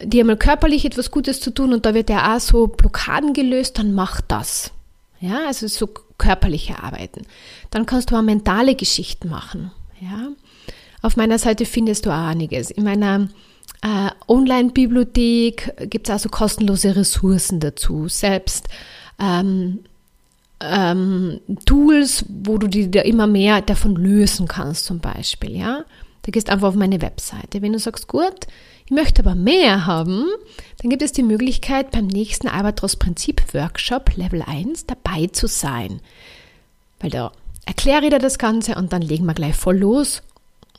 dir 0.00 0.24
mal 0.24 0.36
körperlich 0.36 0.84
etwas 0.84 1.10
Gutes 1.10 1.40
zu 1.40 1.50
tun 1.50 1.72
und 1.72 1.86
da 1.86 1.94
wird 1.94 2.10
ja 2.10 2.34
auch 2.34 2.40
so 2.40 2.66
Blockaden 2.66 3.32
gelöst, 3.32 3.78
dann 3.78 3.94
mach 3.94 4.20
das. 4.20 4.72
Ja, 5.20 5.46
also 5.46 5.66
so 5.68 5.88
körperliche 6.18 6.82
Arbeiten. 6.82 7.26
Dann 7.70 7.86
kannst 7.86 8.10
du 8.10 8.16
auch 8.16 8.22
mentale 8.22 8.74
Geschichten 8.74 9.28
machen. 9.28 9.70
Ja? 10.00 10.28
Auf 11.02 11.16
meiner 11.16 11.38
Seite 11.38 11.64
findest 11.64 12.06
du 12.06 12.10
auch 12.10 12.26
einiges. 12.26 12.70
In 12.70 12.84
meiner 12.84 13.28
äh, 13.82 14.10
Online-Bibliothek 14.28 15.90
gibt 15.90 16.08
es 16.08 16.12
also 16.12 16.28
kostenlose 16.28 16.96
Ressourcen 16.96 17.60
dazu. 17.60 18.08
Selbst 18.08 18.68
ähm, 19.18 19.80
ähm, 20.60 21.40
Tools, 21.64 22.24
wo 22.28 22.58
du 22.58 22.66
dir 22.68 23.04
immer 23.04 23.26
mehr 23.26 23.62
davon 23.62 23.94
lösen 23.94 24.48
kannst, 24.48 24.84
zum 24.84 25.00
Beispiel. 25.00 25.56
Ja? 25.56 25.84
Da 26.26 26.32
gehst 26.32 26.50
einfach 26.50 26.68
auf 26.68 26.74
meine 26.74 27.00
Webseite. 27.00 27.62
Wenn 27.62 27.72
du 27.72 27.78
sagst, 27.78 28.08
gut, 28.08 28.48
ich 28.84 28.90
möchte 28.90 29.22
aber 29.22 29.36
mehr 29.36 29.86
haben, 29.86 30.26
dann 30.82 30.90
gibt 30.90 31.02
es 31.02 31.12
die 31.12 31.22
Möglichkeit, 31.22 31.92
beim 31.92 32.08
nächsten 32.08 32.48
Albatros-Prinzip-Workshop 32.48 34.16
Level 34.16 34.42
1 34.42 34.86
dabei 34.86 35.28
zu 35.28 35.46
sein. 35.46 36.00
Weil 36.98 37.10
da 37.10 37.30
erkläre 37.64 38.04
ich 38.04 38.10
dir 38.10 38.18
das 38.18 38.38
Ganze 38.38 38.74
und 38.74 38.92
dann 38.92 39.02
legen 39.02 39.24
wir 39.24 39.34
gleich 39.34 39.54
voll 39.54 39.78
los. 39.78 40.22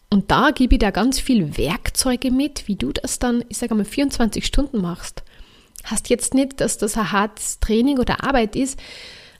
Und 0.10 0.32
da 0.32 0.52
gebe 0.52 0.76
ich 0.76 0.80
dir 0.80 0.92
ganz 0.92 1.18
viel 1.18 1.58
Werkzeuge 1.58 2.30
mit, 2.30 2.68
wie 2.68 2.76
du 2.76 2.92
das 2.92 3.20
dann, 3.20 3.46
ich 3.48 3.58
sage 3.58 3.74
mal, 3.74 3.86
24 3.86 4.46
Stunden 4.46 4.82
machst. 4.82 5.24
Hast 5.86 6.10
jetzt 6.10 6.34
nicht, 6.34 6.60
dass 6.60 6.78
das 6.78 6.98
ein 6.98 7.14
hartes 7.14 7.62
Training 7.62 8.00
oder 8.00 8.22
Arbeit 8.26 8.58
ist, 8.58 8.78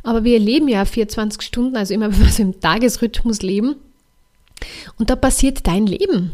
aber 0.04 0.24
wir 0.24 0.40
leben 0.40 0.70
ja 0.70 0.86
24 0.86 1.42
Stunden, 1.42 1.76
also 1.76 1.94
immer 1.94 2.12
wenn 2.14 2.26
wir 2.26 2.32
so 2.32 2.44
im 2.44 2.62
Tagesrhythmus 2.62 3.42
leben. 3.42 3.76
Und 4.98 5.10
da 5.10 5.16
passiert 5.16 5.68
dein 5.68 5.88
Leben. 5.88 6.32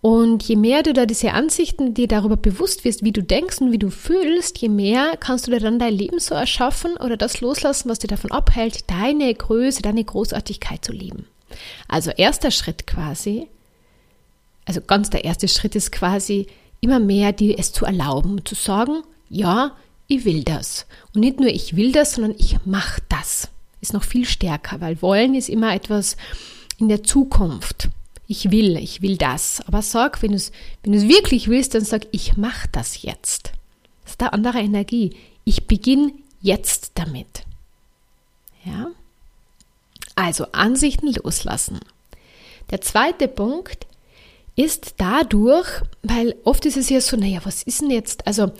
Und 0.00 0.44
je 0.44 0.54
mehr 0.54 0.84
du 0.84 0.92
da 0.92 1.06
diese 1.06 1.32
Ansichten 1.32 1.92
dir 1.94 2.06
darüber 2.06 2.36
bewusst 2.36 2.84
wirst, 2.84 3.02
wie 3.02 3.10
du 3.10 3.22
denkst 3.22 3.58
und 3.58 3.72
wie 3.72 3.78
du 3.78 3.90
fühlst, 3.90 4.58
je 4.58 4.68
mehr 4.68 5.16
kannst 5.18 5.46
du 5.46 5.50
dir 5.50 5.58
dann 5.58 5.80
dein 5.80 5.92
Leben 5.92 6.20
so 6.20 6.34
erschaffen 6.34 6.96
oder 6.96 7.16
das 7.16 7.40
loslassen, 7.40 7.88
was 7.88 7.98
dir 7.98 8.06
davon 8.06 8.30
abhält, 8.30 8.88
deine 8.88 9.34
Größe, 9.34 9.82
deine 9.82 10.04
Großartigkeit 10.04 10.84
zu 10.84 10.92
leben. 10.92 11.26
Also 11.88 12.10
erster 12.10 12.52
Schritt 12.52 12.86
quasi, 12.86 13.48
also 14.66 14.80
ganz 14.80 15.10
der 15.10 15.24
erste 15.24 15.48
Schritt 15.48 15.74
ist 15.74 15.90
quasi 15.90 16.46
immer 16.80 17.00
mehr 17.00 17.32
dir 17.32 17.58
es 17.58 17.72
zu 17.72 17.84
erlauben, 17.84 18.44
zu 18.44 18.54
sagen, 18.54 19.02
ja, 19.28 19.76
ich 20.06 20.24
will 20.24 20.44
das. 20.44 20.86
Und 21.12 21.22
nicht 21.22 21.40
nur 21.40 21.48
ich 21.48 21.74
will 21.74 21.90
das, 21.90 22.12
sondern 22.12 22.36
ich 22.38 22.56
mache 22.64 23.02
das. 23.08 23.48
Ist 23.80 23.92
noch 23.92 24.04
viel 24.04 24.24
stärker, 24.24 24.80
weil 24.80 25.02
wollen 25.02 25.34
ist 25.34 25.48
immer 25.48 25.74
etwas 25.74 26.16
in 26.78 26.88
der 26.88 27.02
Zukunft 27.02 27.90
ich 28.30 28.50
will, 28.50 28.76
ich 28.76 29.00
will 29.00 29.16
das. 29.16 29.62
Aber 29.66 29.80
sag, 29.80 30.22
wenn 30.22 30.32
du 30.32 30.36
es 30.36 30.52
wenn 30.82 31.08
wirklich 31.08 31.48
willst, 31.48 31.74
dann 31.74 31.84
sag, 31.84 32.06
ich 32.12 32.36
mache 32.36 32.68
das 32.70 33.02
jetzt. 33.02 33.52
Das 34.04 34.12
ist 34.12 34.20
eine 34.20 34.34
andere 34.34 34.58
Energie. 34.58 35.16
Ich 35.44 35.66
beginne 35.66 36.12
jetzt 36.42 36.92
damit. 36.94 37.44
Ja? 38.64 38.88
Also 40.14 40.52
Ansichten 40.52 41.10
loslassen. 41.10 41.80
Der 42.70 42.82
zweite 42.82 43.28
Punkt 43.28 43.86
ist 44.56 44.96
dadurch, 44.98 45.68
weil 46.02 46.36
oft 46.44 46.66
ist 46.66 46.76
es 46.76 46.90
ja 46.90 47.00
so, 47.00 47.16
naja, 47.16 47.40
was 47.44 47.62
ist 47.62 47.80
denn 47.80 47.90
jetzt? 47.90 48.26
Also 48.26 48.52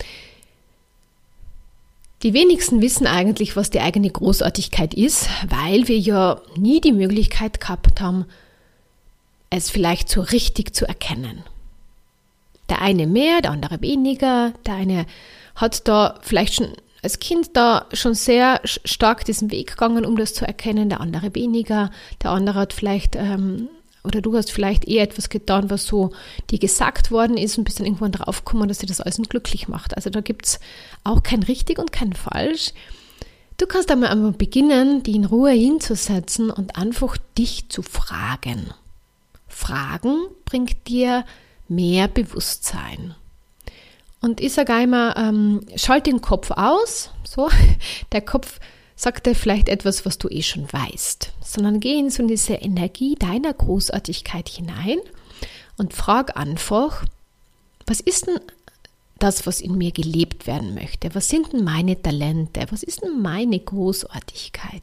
die 2.23 2.35
wenigsten 2.35 2.81
wissen 2.81 3.07
eigentlich, 3.07 3.57
was 3.57 3.71
die 3.71 3.81
eigene 3.81 4.11
Großartigkeit 4.11 4.95
ist, 4.95 5.29
weil 5.49 5.87
wir 5.87 5.99
ja 5.99 6.41
nie 6.57 6.81
die 6.81 6.93
Möglichkeit 6.93 7.61
gehabt 7.61 8.01
haben, 8.01 8.27
es 9.51 9.71
vielleicht 9.71 10.09
so 10.09 10.21
richtig 10.21 10.75
zu 10.75 10.87
erkennen. 10.87 11.45
Der 12.69 12.83
eine 12.83 13.07
mehr, 13.07 13.41
der 13.41 13.53
andere 13.53 13.81
weniger, 13.81 14.53
der 14.67 14.75
eine 14.75 15.07
hat 15.55 15.89
da 15.89 16.19
vielleicht 16.23 16.55
schon 16.55 16.73
als 17.03 17.21
Kind 17.21 17.57
da 17.57 17.87
schon 17.93 18.15
sehr 18.15 18.61
stark 18.65 19.25
diesen 19.25 19.51
Weg 19.53 19.71
gegangen, 19.71 20.05
um 20.05 20.17
das 20.17 20.35
zu 20.35 20.45
erkennen, 20.45 20.89
der 20.89 21.01
andere 21.01 21.35
weniger, 21.35 21.91
der 22.23 22.33
andere 22.33 22.59
hat 22.59 22.73
vielleicht, 22.73 23.15
ähm, 23.15 23.69
oder 24.05 24.21
du 24.21 24.37
hast 24.37 24.51
vielleicht 24.51 24.87
eher 24.87 25.03
etwas 25.03 25.29
getan, 25.29 25.71
was 25.71 25.87
so 25.87 26.11
dir 26.51 26.59
gesagt 26.59 27.11
worden 27.11 27.37
ist 27.37 27.59
und 27.59 27.65
bist 27.65 27.79
dann 27.79 27.87
irgendwann 27.87 28.13
draufgekommen, 28.13 28.69
dass 28.69 28.79
dir 28.79 28.87
das 28.87 29.01
alles 29.01 29.21
glücklich 29.29 29.69
macht. 29.69 29.97
Also 29.97 30.11
da 30.11 30.21
gibt 30.21 30.47
es 30.47 30.61
auch 31.05 31.23
kein 31.23 31.43
richtig 31.43 31.79
und 31.79 31.93
kein 31.93 32.13
falsch. 32.13 32.73
Du 33.59 33.67
kannst 33.67 33.91
einmal 33.91 34.11
einfach 34.11 34.39
beginnen, 34.39 35.03
die 35.03 35.17
in 35.17 35.25
Ruhe 35.25 35.51
hinzusetzen 35.51 36.51
und 36.51 36.77
einfach 36.77 37.17
dich 37.37 37.69
zu 37.69 37.83
fragen. 37.83 38.73
Fragen 39.49 40.29
bringt 40.45 40.87
dir 40.87 41.25
mehr 41.67 42.07
Bewusstsein. 42.07 43.17
Und 44.21 44.41
ich 44.41 44.53
sage 44.53 44.75
einmal, 44.75 45.15
ähm, 45.17 45.61
schalt 45.77 46.07
den 46.07 46.21
Kopf 46.21 46.51
aus. 46.53 47.11
So, 47.25 47.51
der 48.13 48.21
Kopf 48.21 48.61
sagt 48.99 49.27
dir 49.27 49.37
vielleicht 49.37 49.69
etwas, 49.69 50.05
was 50.05 50.19
du 50.19 50.29
eh 50.29 50.43
schon 50.43 50.71
weißt, 50.71 51.33
sondern 51.41 51.79
geh 51.79 51.97
in 51.97 52.11
so 52.11 52.27
diese 52.27 52.55
Energie 52.55 53.15
deiner 53.15 53.55
Großartigkeit 53.55 54.49
hinein 54.49 54.99
und 55.77 55.95
frag 55.95 56.37
einfach, 56.37 57.05
was 57.87 58.01
ist 58.01 58.27
denn 58.27 58.41
das, 59.21 59.47
was 59.47 59.61
in 59.61 59.79
mir 59.79 59.93
gelebt 59.93 60.49
werden 60.49 60.75
möchte? 60.75 61.15
Was 61.15 61.29
sind 61.29 61.53
denn 61.53 61.63
meine 61.63 62.03
Talente? 62.03 62.67
Was 62.71 62.83
ist 62.83 63.03
denn 63.05 63.23
meine 63.23 63.61
Großartigkeit? 63.61 64.83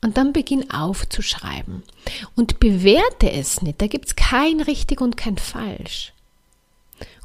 Und 0.00 0.16
dann 0.16 0.32
beginn 0.32 0.70
aufzuschreiben 0.70 1.82
und 2.36 2.60
bewerte 2.60 3.32
es 3.32 3.60
nicht. 3.60 3.82
Da 3.82 3.88
gibt 3.88 4.06
es 4.06 4.16
kein 4.16 4.60
richtig 4.60 5.00
und 5.00 5.16
kein 5.16 5.36
falsch. 5.36 6.12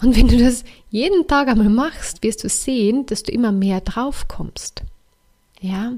Und 0.01 0.15
wenn 0.15 0.29
du 0.29 0.38
das 0.39 0.63
jeden 0.89 1.27
Tag 1.27 1.47
einmal 1.47 1.69
machst, 1.69 2.23
wirst 2.23 2.43
du 2.43 2.49
sehen, 2.49 3.05
dass 3.05 3.21
du 3.21 3.31
immer 3.31 3.51
mehr 3.51 3.81
drauf 3.81 4.27
kommst. 4.27 4.83
Ja, 5.59 5.93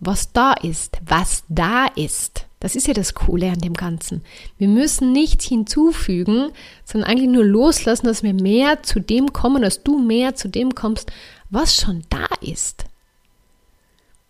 was 0.00 0.32
da 0.32 0.52
ist, 0.52 0.98
was 1.06 1.44
da 1.48 1.86
ist. 1.86 2.46
Das 2.60 2.74
ist 2.74 2.86
ja 2.86 2.94
das 2.94 3.14
Coole 3.14 3.50
an 3.50 3.58
dem 3.58 3.74
Ganzen. 3.74 4.22
Wir 4.58 4.68
müssen 4.68 5.12
nichts 5.12 5.44
hinzufügen, 5.44 6.52
sondern 6.84 7.10
eigentlich 7.10 7.30
nur 7.30 7.44
loslassen, 7.44 8.06
dass 8.06 8.22
wir 8.22 8.34
mehr 8.34 8.82
zu 8.82 9.00
dem 9.00 9.32
kommen, 9.32 9.62
dass 9.62 9.82
du 9.82 9.98
mehr 9.98 10.34
zu 10.34 10.48
dem 10.48 10.74
kommst, 10.74 11.10
was 11.50 11.76
schon 11.76 12.02
da 12.08 12.26
ist. 12.40 12.86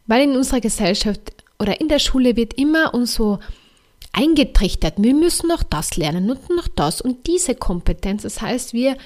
Weil 0.06 0.22
in 0.22 0.36
unserer 0.36 0.60
Gesellschaft 0.60 1.32
oder 1.58 1.80
in 1.80 1.88
der 1.88 1.98
Schule 1.98 2.36
wird 2.36 2.54
immer 2.54 2.94
uns 2.94 3.14
so 3.14 3.38
eingetrichtert, 4.12 4.94
wir 4.98 5.14
müssen 5.14 5.48
noch 5.48 5.62
das 5.62 5.96
lernen 5.96 6.30
und 6.30 6.48
noch 6.50 6.68
das 6.68 7.00
und 7.00 7.26
diese 7.26 7.54
Kompetenz. 7.54 8.22
Das 8.22 8.40
heißt, 8.40 8.72
wir 8.72 8.96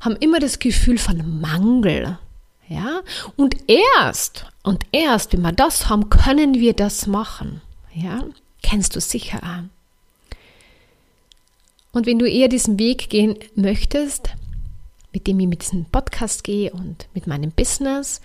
haben 0.00 0.16
immer 0.16 0.40
das 0.40 0.58
Gefühl 0.58 0.98
von 0.98 1.40
Mangel. 1.40 2.18
Ja? 2.68 3.00
Und 3.36 3.56
erst, 3.68 4.46
und 4.62 4.84
erst, 4.92 5.32
wenn 5.32 5.42
wir 5.42 5.52
das 5.52 5.88
haben, 5.88 6.10
können 6.10 6.54
wir 6.54 6.74
das 6.74 7.06
machen. 7.06 7.60
Ja? 7.94 8.24
Kennst 8.62 8.96
du 8.96 9.00
sicher 9.00 9.40
auch. 9.42 9.64
Und 11.92 12.06
wenn 12.06 12.18
du 12.18 12.28
eher 12.28 12.48
diesen 12.48 12.78
Weg 12.78 13.08
gehen 13.08 13.36
möchtest, 13.54 14.30
mit 15.12 15.26
dem 15.26 15.40
ich 15.40 15.48
mit 15.48 15.62
diesem 15.62 15.86
Podcast 15.86 16.44
gehe 16.44 16.70
und 16.70 17.08
mit 17.14 17.26
meinem 17.26 17.50
Business, 17.50 18.20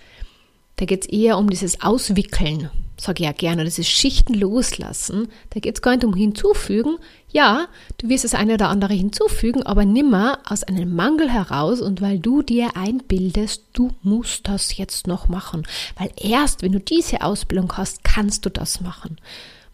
da 0.76 0.84
geht 0.84 1.02
es 1.06 1.10
eher 1.10 1.38
um 1.38 1.48
dieses 1.48 1.80
Auswickeln, 1.80 2.70
sage 2.96 3.22
ich 3.22 3.26
ja 3.26 3.32
gerne, 3.32 3.64
dieses 3.64 3.88
Schichten 3.88 4.34
loslassen. 4.34 5.28
Da 5.50 5.60
geht 5.60 5.76
es 5.76 5.82
gar 5.82 5.92
nicht 5.92 6.04
um 6.04 6.14
hinzufügen. 6.14 6.96
Ja, 7.30 7.66
du 7.98 8.08
wirst 8.08 8.24
das 8.24 8.34
eine 8.34 8.54
oder 8.54 8.68
andere 8.68 8.94
hinzufügen, 8.94 9.64
aber 9.64 9.84
nimmer 9.84 10.38
aus 10.48 10.62
einem 10.62 10.94
Mangel 10.94 11.30
heraus 11.30 11.80
und 11.80 12.00
weil 12.00 12.18
du 12.18 12.42
dir 12.42 12.76
einbildest, 12.76 13.64
du 13.72 13.90
musst 14.02 14.46
das 14.46 14.76
jetzt 14.76 15.06
noch 15.06 15.28
machen. 15.28 15.66
Weil 15.96 16.10
erst, 16.16 16.62
wenn 16.62 16.72
du 16.72 16.80
diese 16.80 17.22
Ausbildung 17.22 17.72
hast, 17.76 18.04
kannst 18.04 18.46
du 18.46 18.50
das 18.50 18.80
machen. 18.80 19.18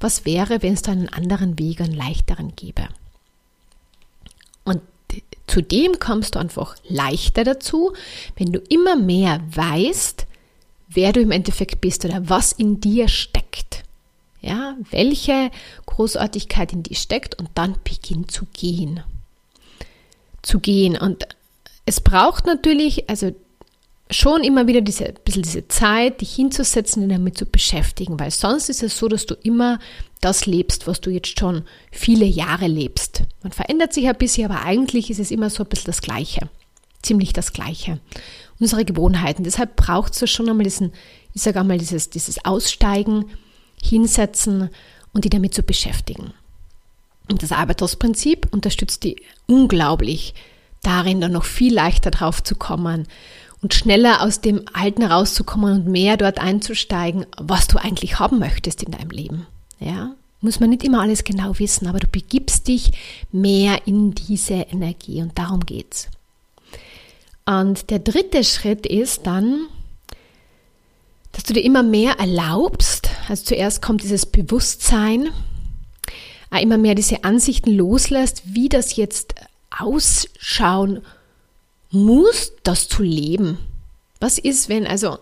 Was 0.00 0.24
wäre, 0.24 0.62
wenn 0.62 0.72
es 0.72 0.82
da 0.82 0.92
einen 0.92 1.10
anderen 1.10 1.58
Weg, 1.58 1.82
einen 1.82 1.94
leichteren 1.94 2.56
gäbe? 2.56 2.88
Und 4.64 4.80
zudem 5.46 5.98
kommst 5.98 6.34
du 6.34 6.38
einfach 6.38 6.76
leichter 6.88 7.44
dazu, 7.44 7.92
wenn 8.36 8.52
du 8.52 8.60
immer 8.60 8.96
mehr 8.96 9.40
weißt, 9.54 10.26
wer 10.92 11.12
du 11.12 11.20
im 11.20 11.30
Endeffekt 11.30 11.80
bist 11.80 12.04
oder 12.04 12.28
was 12.28 12.52
in 12.52 12.80
dir 12.80 13.08
steckt. 13.08 13.84
Ja, 14.42 14.76
welche 14.90 15.50
Großartigkeit 15.86 16.72
in 16.72 16.82
dir 16.82 16.96
steckt 16.96 17.38
und 17.38 17.50
dann 17.54 17.76
beginn 17.84 18.28
zu 18.28 18.46
gehen. 18.52 19.00
Zu 20.42 20.60
gehen. 20.60 20.96
Und 20.96 21.26
es 21.84 22.00
braucht 22.00 22.46
natürlich, 22.46 23.10
also 23.10 23.34
schon 24.10 24.42
immer 24.42 24.66
wieder 24.66 24.80
diese, 24.80 25.12
bisschen 25.24 25.42
diese 25.42 25.68
Zeit, 25.68 26.20
dich 26.20 26.34
hinzusetzen 26.34 27.02
und 27.02 27.10
damit 27.10 27.38
zu 27.38 27.46
beschäftigen, 27.46 28.18
weil 28.18 28.30
sonst 28.30 28.68
ist 28.68 28.82
es 28.82 28.98
so, 28.98 29.08
dass 29.08 29.26
du 29.26 29.34
immer 29.34 29.78
das 30.20 30.46
lebst, 30.46 30.86
was 30.86 31.00
du 31.00 31.10
jetzt 31.10 31.38
schon 31.38 31.64
viele 31.92 32.24
Jahre 32.24 32.66
lebst. 32.66 33.22
Man 33.42 33.52
verändert 33.52 33.92
sich 33.92 34.08
ein 34.08 34.16
bisschen, 34.16 34.50
aber 34.50 34.64
eigentlich 34.64 35.10
ist 35.10 35.20
es 35.20 35.30
immer 35.30 35.50
so 35.50 35.62
ein 35.62 35.68
bisschen 35.68 35.86
das 35.86 36.02
Gleiche. 36.02 36.48
Ziemlich 37.02 37.32
das 37.32 37.52
Gleiche 37.52 38.00
unsere 38.60 38.84
Gewohnheiten. 38.84 39.42
Deshalb 39.42 39.76
braucht 39.76 40.20
es 40.20 40.30
schon 40.30 40.48
einmal 40.48 40.64
diesen, 40.64 40.92
ich 41.34 41.42
sage 41.42 41.60
einmal, 41.60 41.78
dieses, 41.78 42.10
dieses 42.10 42.44
Aussteigen, 42.44 43.24
hinsetzen 43.82 44.68
und 45.12 45.24
die 45.24 45.30
damit 45.30 45.54
zu 45.54 45.62
beschäftigen. 45.62 46.32
Und 47.30 47.42
das 47.42 47.52
Arbeitersprinzip 47.52 48.48
unterstützt 48.52 49.04
die 49.04 49.22
unglaublich 49.46 50.34
darin, 50.82 51.20
dann 51.20 51.32
noch 51.32 51.44
viel 51.44 51.72
leichter 51.72 52.10
drauf 52.10 52.42
zu 52.42 52.54
kommen 52.54 53.06
und 53.62 53.74
schneller 53.74 54.22
aus 54.22 54.40
dem 54.40 54.62
Alten 54.72 55.02
rauszukommen 55.02 55.74
und 55.74 55.86
mehr 55.86 56.16
dort 56.16 56.38
einzusteigen, 56.38 57.26
was 57.36 57.68
du 57.68 57.78
eigentlich 57.78 58.18
haben 58.18 58.38
möchtest 58.38 58.82
in 58.82 58.92
deinem 58.92 59.10
Leben. 59.10 59.46
Ja, 59.78 60.14
muss 60.40 60.60
man 60.60 60.70
nicht 60.70 60.84
immer 60.84 61.00
alles 61.00 61.24
genau 61.24 61.58
wissen, 61.58 61.86
aber 61.86 61.98
du 61.98 62.06
begibst 62.06 62.68
dich 62.68 62.92
mehr 63.30 63.86
in 63.86 64.14
diese 64.14 64.54
Energie 64.54 65.22
und 65.22 65.38
darum 65.38 65.60
geht's. 65.60 66.08
Und 67.50 67.90
der 67.90 67.98
dritte 67.98 68.44
Schritt 68.44 68.86
ist 68.86 69.26
dann, 69.26 69.66
dass 71.32 71.42
du 71.42 71.52
dir 71.52 71.64
immer 71.64 71.82
mehr 71.82 72.12
erlaubst. 72.20 73.10
Also 73.28 73.42
zuerst 73.42 73.82
kommt 73.82 74.04
dieses 74.04 74.24
Bewusstsein, 74.24 75.30
äh, 76.52 76.62
immer 76.62 76.78
mehr 76.78 76.94
diese 76.94 77.24
Ansichten 77.24 77.72
loslässt, 77.72 78.54
wie 78.54 78.68
das 78.68 78.94
jetzt 78.94 79.34
ausschauen 79.76 81.02
muss, 81.90 82.52
das 82.62 82.88
zu 82.88 83.02
leben. 83.02 83.58
Was 84.20 84.38
ist, 84.38 84.68
wenn, 84.68 84.86
also 84.86 85.18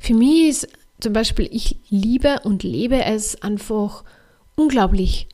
für 0.00 0.14
mich 0.14 0.48
ist 0.48 0.68
zum 0.98 1.12
Beispiel, 1.12 1.48
ich 1.52 1.76
liebe 1.90 2.40
und 2.42 2.64
lebe 2.64 3.04
es 3.04 3.40
einfach 3.40 4.02
unglaublich, 4.56 5.28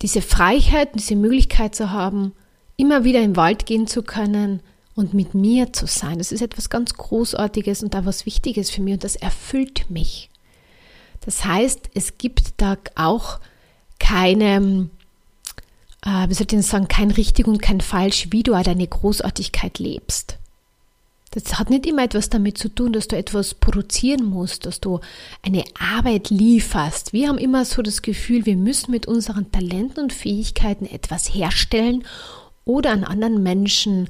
diese 0.00 0.22
Freiheit, 0.22 0.90
diese 0.94 1.16
Möglichkeit 1.16 1.74
zu 1.74 1.90
haben, 1.90 2.34
immer 2.76 3.02
wieder 3.02 3.20
im 3.20 3.34
Wald 3.34 3.66
gehen 3.66 3.88
zu 3.88 4.04
können, 4.04 4.62
und 4.94 5.14
mit 5.14 5.34
mir 5.34 5.72
zu 5.72 5.86
sein. 5.86 6.18
Das 6.18 6.32
ist 6.32 6.42
etwas 6.42 6.70
ganz 6.70 6.94
Großartiges 6.94 7.82
und 7.82 7.94
da 7.94 8.04
was 8.04 8.26
Wichtiges 8.26 8.70
für 8.70 8.82
mich 8.82 8.94
und 8.94 9.04
das 9.04 9.16
erfüllt 9.16 9.90
mich. 9.90 10.28
Das 11.24 11.44
heißt, 11.44 11.90
es 11.94 12.18
gibt 12.18 12.54
da 12.56 12.76
auch 12.94 13.40
keine, 13.98 14.88
äh, 16.04 16.28
wie 16.28 16.34
soll 16.34 16.42
ich 16.42 16.48
denn 16.48 16.62
sagen, 16.62 16.88
kein 16.88 17.10
richtig 17.10 17.46
und 17.46 17.62
kein 17.62 17.80
falsch, 17.80 18.28
wie 18.30 18.42
du 18.42 18.52
deine 18.52 18.86
Großartigkeit 18.86 19.78
lebst. 19.78 20.38
Das 21.30 21.58
hat 21.58 21.70
nicht 21.70 21.86
immer 21.86 22.04
etwas 22.04 22.28
damit 22.28 22.58
zu 22.58 22.68
tun, 22.68 22.92
dass 22.92 23.08
du 23.08 23.16
etwas 23.16 23.54
produzieren 23.54 24.24
musst, 24.24 24.66
dass 24.66 24.80
du 24.80 25.00
eine 25.40 25.64
Arbeit 25.78 26.28
lieferst. 26.28 27.14
Wir 27.14 27.28
haben 27.28 27.38
immer 27.38 27.64
so 27.64 27.80
das 27.80 28.02
Gefühl, 28.02 28.44
wir 28.44 28.56
müssen 28.56 28.90
mit 28.90 29.06
unseren 29.06 29.50
Talenten 29.50 30.02
und 30.02 30.12
Fähigkeiten 30.12 30.84
etwas 30.84 31.32
herstellen 31.34 32.04
oder 32.66 32.90
an 32.90 33.04
anderen 33.04 33.42
Menschen 33.42 34.08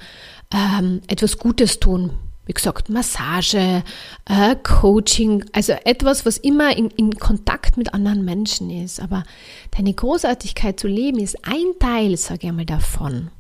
ähm, 0.53 1.01
etwas 1.07 1.39
Gutes 1.39 1.81
tun. 1.81 2.11
Wie 2.45 2.53
gesagt, 2.53 2.89
Massage, 2.89 3.85
äh, 4.25 4.57
Coaching, 4.63 5.45
also 5.53 5.73
etwas, 5.85 6.27
was 6.27 6.39
immer 6.39 6.77
in, 6.77 6.91
in 6.91 7.17
Kontakt 7.19 7.77
mit 7.77 7.95
anderen 7.95 8.25
Menschen 8.25 8.69
ist. 8.69 9.01
Aber 9.01 9.23
deine 9.71 9.95
Großartigkeit 9.95 10.79
zu 10.79 10.89
leben 10.89 11.19
ist 11.19 11.39
ein 11.47 11.79
Teil, 11.79 12.17
sage 12.17 12.41
ich 12.43 12.49
einmal, 12.49 12.67
davon. 12.67 13.31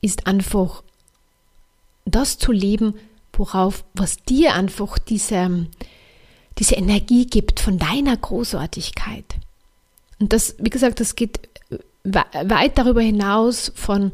Ist 0.00 0.28
einfach 0.28 0.84
das 2.04 2.38
zu 2.38 2.52
leben, 2.52 2.94
worauf, 3.32 3.84
was 3.94 4.22
dir 4.22 4.54
einfach 4.54 4.98
diese, 4.98 5.66
diese 6.58 6.76
Energie 6.76 7.26
gibt 7.26 7.60
von 7.60 7.78
deiner 7.78 8.16
Großartigkeit. 8.16 9.36
Und 10.20 10.32
das, 10.32 10.54
wie 10.58 10.70
gesagt, 10.70 11.00
das 11.00 11.16
geht 11.16 11.40
weit 12.04 12.78
darüber 12.78 13.00
hinaus 13.00 13.72
von 13.74 14.12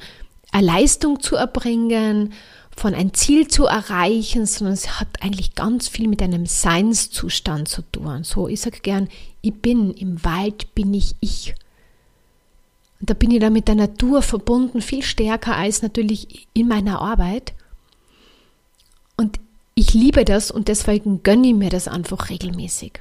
eine 0.55 0.67
Leistung 0.69 1.21
zu 1.21 1.35
erbringen, 1.35 2.33
von 2.77 2.95
ein 2.95 3.12
Ziel 3.12 3.49
zu 3.49 3.67
erreichen, 3.67 4.47
sondern 4.47 4.75
es 4.75 5.01
hat 5.01 5.09
eigentlich 5.21 5.55
ganz 5.55 5.88
viel 5.88 6.09
mit 6.09 6.23
einem 6.23 6.47
Seinszustand 6.47 7.69
zu 7.69 7.83
tun. 7.83 8.23
So, 8.25 8.49
ich 8.49 8.61
sage 8.61 8.79
gern, 8.81 9.09
ich 9.43 9.55
bin, 9.55 9.93
im 9.93 10.25
Wald 10.25 10.75
bin 10.75 10.95
ich 10.95 11.17
ich. 11.21 11.55
Und 13.01 13.11
da 13.11 13.14
bin 13.14 13.33
ich 13.33 13.40
dann 13.40 13.53
mit 13.53 13.69
der 13.69 13.75
Natur 13.75 14.23
verbunden, 14.23 14.81
viel 14.81 15.03
stärker 15.03 15.57
als 15.57 15.83
natürlich 15.83 16.47
in 16.55 16.69
meiner 16.69 17.01
Arbeit. 17.01 17.53
Und 19.17 19.40
ich 19.75 19.93
liebe 19.93 20.25
das 20.25 20.53
und 20.53 20.69
deswegen 20.69 21.23
gönne 21.25 21.49
ich 21.49 21.55
mir 21.55 21.71
das 21.71 21.88
einfach 21.88 22.31
regelmäßig. 22.31 23.01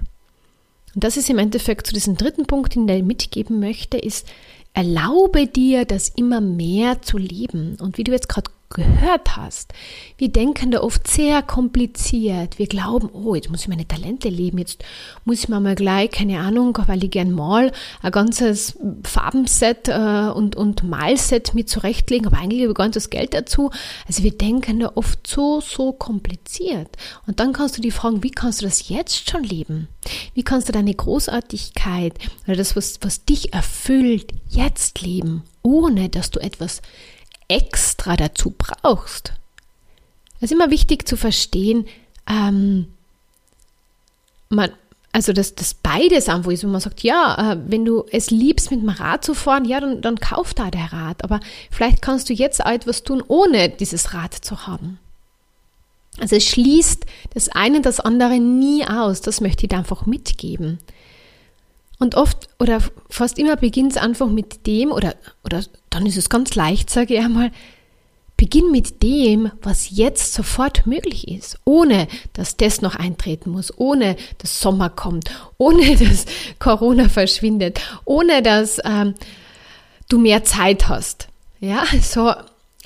Und 0.96 1.04
das 1.04 1.18
ist 1.18 1.30
im 1.30 1.38
Endeffekt 1.38 1.88
zu 1.88 1.94
diesem 1.94 2.18
dritten 2.18 2.46
Punkt, 2.46 2.76
den 2.76 2.90
ich 2.90 3.04
mitgeben 3.04 3.60
möchte, 3.60 3.98
ist, 3.98 4.28
Erlaube 4.74 5.48
dir, 5.48 5.86
das 5.86 6.10
immer 6.10 6.42
mehr 6.42 7.02
zu 7.02 7.18
leben. 7.18 7.78
Und 7.80 7.98
wie 7.98 8.04
du 8.04 8.12
jetzt 8.12 8.30
gerade 8.30 8.50
gehört 8.74 9.38
hast. 9.38 9.74
Wir 10.18 10.30
denken 10.30 10.72
da 10.72 10.82
oft 10.82 11.08
sehr 11.08 11.42
kompliziert. 11.42 12.60
Wir 12.60 12.68
glauben, 12.68 13.10
oh, 13.14 13.36
jetzt 13.36 13.50
muss 13.50 13.62
ich 13.62 13.68
meine 13.68 13.88
Talente 13.88 14.30
leben, 14.30 14.58
jetzt 14.58 14.84
muss 15.26 15.40
ich 15.40 15.50
mir 15.50 15.60
mal 15.60 15.76
gleich, 15.76 16.12
keine 16.12 16.40
Ahnung, 16.40 16.78
weil 16.88 17.04
ich 17.04 17.12
gern 17.12 17.32
mal 17.32 17.72
ein 18.02 18.12
ganzes 18.12 18.78
Farbenset 19.04 19.88
äh, 19.88 20.30
und, 20.34 20.56
und 20.56 20.84
Malset 20.84 21.54
mit 21.54 21.70
zurechtlegen, 21.70 22.28
aber 22.28 22.38
eigentlich 22.38 22.62
habe 22.64 22.72
ich 22.72 22.78
nicht 22.78 22.96
das 22.96 23.10
Geld 23.10 23.34
dazu. 23.34 23.72
Also 24.08 24.24
wir 24.24 24.32
denken 24.32 24.80
da 24.80 24.92
oft 24.96 25.26
so, 25.26 25.62
so 25.62 25.94
kompliziert. 25.94 26.90
Und 27.28 27.40
dann 27.40 27.54
kannst 27.54 27.78
du 27.78 27.82
dich 27.82 27.94
fragen, 27.94 28.24
wie 28.24 28.32
kannst 28.32 28.62
du 28.62 28.66
das 28.66 28.90
jetzt 28.90 29.30
schon 29.30 29.44
leben? 29.44 29.88
Wie 30.34 30.44
kannst 30.44 30.68
du 30.68 30.74
deine 30.74 30.94
Großartigkeit 30.94 32.18
oder 32.46 32.56
das, 32.56 32.76
was, 32.76 33.00
was 33.02 33.26
dich 33.26 33.54
erfüllt, 33.54 34.34
jetzt 34.50 35.02
leben, 35.02 35.44
ohne 35.62 36.10
dass 36.10 36.32
du 36.32 36.40
etwas 36.40 36.82
extra 37.48 38.16
dazu 38.16 38.54
brauchst. 38.58 39.34
Es 40.38 40.44
ist 40.44 40.52
immer 40.52 40.72
wichtig 40.72 41.08
zu 41.08 41.16
verstehen, 41.16 41.88
ähm, 42.28 42.88
man, 44.50 44.72
also 45.12 45.32
dass 45.32 45.56
das 45.56 45.74
beides 45.74 46.28
einfach 46.28 46.52
ist, 46.52 46.64
wo 46.64 46.68
man 46.68 46.82
sagt, 46.82 47.02
ja, 47.04 47.54
äh, 47.54 47.58
wenn 47.68 47.86
du 47.86 48.06
es 48.12 48.32
liebst, 48.32 48.72
mit 48.72 48.82
dem 48.82 48.90
Rad 48.90 49.24
zu 49.24 49.34
fahren, 49.34 49.66
ja, 49.66 49.80
dann, 49.80 50.02
dann 50.02 50.20
kauf 50.20 50.54
da 50.54 50.72
der 50.72 50.92
Rad. 50.92 51.24
Aber 51.24 51.40
vielleicht 51.72 52.02
kannst 52.02 52.30
du 52.30 52.34
jetzt 52.34 52.66
auch 52.66 52.72
etwas 52.72 53.04
tun, 53.04 53.24
ohne 53.28 53.70
dieses 53.70 54.14
Rad 54.14 54.34
zu 54.34 54.68
haben. 54.68 55.00
Also 56.20 56.36
es 56.36 56.46
schließt 56.46 57.06
das 57.34 57.50
eine 57.50 57.82
das 57.82 58.00
andere 58.00 58.40
nie 58.40 58.86
aus. 58.86 59.22
Das 59.22 59.42
möchte 59.42 59.66
ich 59.66 59.70
dir 59.70 59.78
einfach 59.78 60.06
mitgeben. 60.06 60.80
Und 62.04 62.16
oft 62.16 62.50
oder 62.60 62.82
fast 63.10 63.40
immer 63.40 63.56
beginnt 63.56 63.94
es 63.94 63.98
einfach 63.98 64.28
mit 64.28 64.68
dem, 64.68 64.92
oder, 64.92 65.16
oder 65.46 65.64
dann 65.90 66.06
ist 66.06 66.18
es 66.18 66.28
ganz 66.28 66.54
leicht, 66.54 66.90
sage 66.90 67.14
ich 67.14 67.22
einmal, 67.22 67.50
beginn 68.36 68.72
mit 68.72 69.02
dem, 69.02 69.54
was 69.62 69.90
jetzt 69.90 70.34
sofort 70.34 70.86
möglich 70.86 71.30
ist, 71.30 71.60
ohne 71.64 72.10
dass 72.34 72.58
das 72.58 72.82
noch 72.82 72.96
eintreten 72.96 73.52
muss, 73.52 73.72
ohne 73.78 74.18
dass 74.40 74.60
Sommer 74.60 74.90
kommt, 74.90 75.32
ohne 75.58 75.96
dass 75.96 76.26
Corona 76.60 77.08
verschwindet, 77.08 77.80
ohne 78.04 78.42
dass 78.42 78.82
ähm, 78.84 79.14
du 80.10 80.20
mehr 80.20 80.44
Zeit 80.44 80.90
hast. 80.90 81.30
Ja, 81.62 81.86
so 82.02 82.34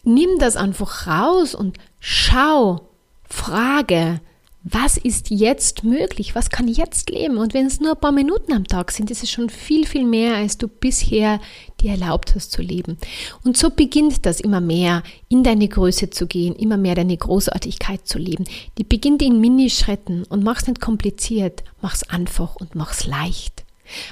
nimm 0.04 0.38
das 0.38 0.58
einfach 0.58 1.08
raus 1.08 1.56
und 1.56 1.80
schau, 2.00 2.88
frage, 3.28 4.22
was 4.70 4.98
ist 4.98 5.30
jetzt 5.30 5.84
möglich, 5.84 6.36
was 6.36 6.50
kann 6.50 6.68
jetzt 6.68 7.10
leben. 7.10 7.38
Und 7.38 7.54
wenn 7.54 7.68
es 7.68 7.80
nur 7.80 7.92
ein 7.92 8.00
paar 8.00 8.12
Minuten 8.12 8.52
am 8.52 8.66
Tag 8.66 8.92
sind, 8.92 9.10
ist 9.10 9.24
es 9.24 9.32
schon 9.32 9.50
viel, 9.50 9.86
viel 9.86 10.06
mehr, 10.06 10.36
als 10.36 10.58
du 10.58 10.68
bisher 10.68 11.40
dir 11.80 11.92
erlaubt 11.92 12.36
hast 12.36 12.52
zu 12.52 12.62
leben. 12.62 12.98
Und 13.44 13.56
so 13.56 13.70
beginnt 13.70 14.26
das 14.26 14.42
immer 14.42 14.60
mehr, 14.60 15.04
in 15.30 15.44
deine 15.44 15.68
Größe 15.68 16.10
zu 16.10 16.28
gehen, 16.28 16.56
immer 16.56 16.76
mehr 16.76 16.96
deine 16.96 17.16
Großartigkeit 17.16 18.08
zu 18.08 18.18
leben. 18.18 18.44
Die 18.78 18.84
beginnt 18.84 19.22
in 19.22 19.40
Minischritten 19.40 20.24
und 20.26 20.44
mach's 20.44 20.68
nicht 20.68 20.82
kompliziert, 20.82 21.64
mach's 21.82 22.04
einfach 22.04 22.58
und 22.58 22.76
mach's 22.76 23.06
leicht. 23.06 23.64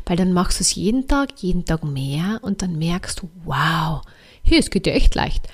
Weil 0.06 0.15
dann 0.15 0.32
machst 0.32 0.60
du 0.60 0.63
es 0.63 0.76
jeden 0.76 1.08
Tag, 1.08 1.32
jeden 1.38 1.65
Tag 1.65 1.84
mehr 1.84 2.39
und 2.44 2.62
dann 2.62 2.78
merkst 2.78 3.22
du, 3.22 3.30
wow, 3.44 4.02
hier, 4.41 4.60
es 4.60 4.70
geht 4.70 4.88
ja 4.88 4.94
echt 4.94 5.15
leicht. 5.15 5.48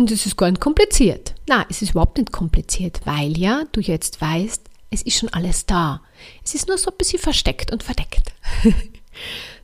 Und 0.00 0.10
es 0.10 0.24
ist 0.24 0.38
gar 0.38 0.50
nicht 0.50 0.62
kompliziert. 0.62 1.34
Na, 1.46 1.66
es 1.68 1.82
ist 1.82 1.90
überhaupt 1.90 2.16
nicht 2.16 2.32
kompliziert, 2.32 3.02
weil 3.04 3.36
ja 3.36 3.64
du 3.72 3.80
jetzt 3.80 4.18
weißt, 4.18 4.62
es 4.88 5.02
ist 5.02 5.18
schon 5.18 5.28
alles 5.28 5.66
da. 5.66 6.00
Es 6.42 6.54
ist 6.54 6.68
nur 6.68 6.78
so 6.78 6.90
ein 6.90 6.96
bisschen 6.96 7.18
versteckt 7.18 7.70
und 7.70 7.82
verdeckt. 7.82 8.32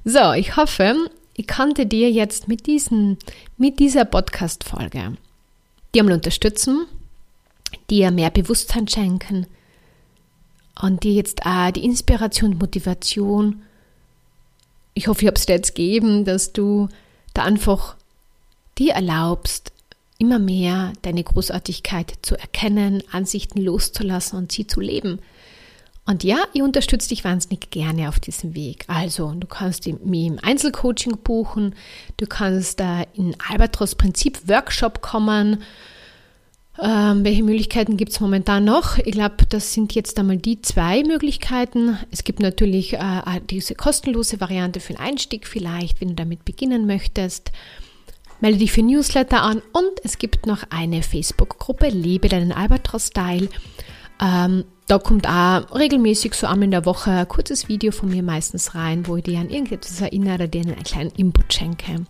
so, 0.04 0.32
ich 0.34 0.54
hoffe, 0.56 1.08
ich 1.32 1.48
konnte 1.48 1.86
dir 1.86 2.10
jetzt 2.10 2.48
mit, 2.48 2.66
diesen, 2.66 3.16
mit 3.56 3.78
dieser 3.78 4.04
Podcast-Folge 4.04 5.16
dir 5.94 6.04
mal 6.04 6.12
unterstützen, 6.12 6.84
dir 7.88 8.10
mehr 8.10 8.28
Bewusstsein 8.28 8.86
schenken 8.88 9.46
und 10.82 11.02
dir 11.02 11.14
jetzt 11.14 11.46
auch 11.46 11.70
die 11.70 11.86
Inspiration 11.86 12.52
und 12.52 12.60
Motivation. 12.60 13.62
Ich 14.92 15.08
hoffe, 15.08 15.22
ich 15.22 15.28
habe 15.28 15.38
es 15.38 15.46
dir 15.46 15.54
jetzt 15.54 15.74
gegeben, 15.74 16.26
dass 16.26 16.52
du 16.52 16.90
da 17.32 17.44
einfach 17.44 17.96
dir 18.76 18.92
erlaubst, 18.92 19.72
immer 20.18 20.38
mehr 20.38 20.92
deine 21.02 21.22
Großartigkeit 21.22 22.14
zu 22.22 22.36
erkennen, 22.36 23.02
Ansichten 23.12 23.60
loszulassen 23.60 24.38
und 24.38 24.52
sie 24.52 24.66
zu 24.66 24.80
leben. 24.80 25.20
Und 26.06 26.22
ja, 26.22 26.38
ich 26.52 26.62
unterstütze 26.62 27.08
dich 27.08 27.24
wahnsinnig 27.24 27.70
gerne 27.70 28.08
auf 28.08 28.20
diesem 28.20 28.54
Weg. 28.54 28.84
Also, 28.86 29.32
du 29.32 29.46
kannst 29.48 29.86
mich 29.86 30.26
im 30.26 30.38
Einzelcoaching 30.40 31.18
buchen, 31.18 31.74
du 32.16 32.26
kannst 32.26 32.78
da 32.78 33.02
in 33.14 33.36
Albatros 33.48 33.96
Prinzip 33.96 34.48
Workshop 34.48 35.02
kommen. 35.02 35.62
Ähm, 36.80 37.24
welche 37.24 37.42
Möglichkeiten 37.42 37.96
gibt 37.96 38.12
es 38.12 38.20
momentan 38.20 38.64
noch? 38.64 38.98
Ich 38.98 39.12
glaube, 39.12 39.46
das 39.48 39.72
sind 39.72 39.94
jetzt 39.94 40.18
einmal 40.18 40.36
die 40.36 40.60
zwei 40.60 41.02
Möglichkeiten. 41.02 41.98
Es 42.12 42.22
gibt 42.22 42.38
natürlich 42.38 42.92
äh, 42.92 43.22
diese 43.50 43.74
kostenlose 43.74 44.40
Variante 44.40 44.78
für 44.78 44.92
den 44.92 45.00
Einstieg 45.00 45.46
vielleicht, 45.46 46.00
wenn 46.00 46.08
du 46.08 46.14
damit 46.14 46.44
beginnen 46.44 46.86
möchtest. 46.86 47.50
Melde 48.40 48.58
dich 48.58 48.72
für 48.72 48.82
Newsletter 48.82 49.42
an 49.42 49.62
und 49.72 49.92
es 50.04 50.18
gibt 50.18 50.46
noch 50.46 50.64
eine 50.70 51.02
Facebook-Gruppe 51.02 51.88
Lebe 51.88 52.28
deinen 52.28 52.52
Albatros-Style. 52.52 53.48
Ähm, 54.20 54.64
da 54.86 54.98
kommt 54.98 55.26
auch 55.26 55.74
regelmäßig 55.74 56.34
so 56.34 56.46
einmal 56.46 56.64
in 56.64 56.70
der 56.70 56.86
Woche 56.86 57.10
ein 57.10 57.28
kurzes 57.28 57.68
Video 57.68 57.92
von 57.92 58.10
mir 58.10 58.22
meistens 58.22 58.74
rein, 58.74 59.06
wo 59.06 59.16
ich 59.16 59.24
dir 59.24 59.40
an 59.40 59.50
irgendetwas 59.50 60.00
erinnere, 60.00 60.48
dir 60.48 60.62
einen 60.62 60.82
kleinen 60.82 61.10
Input 61.16 61.52
schenke. 61.52 62.04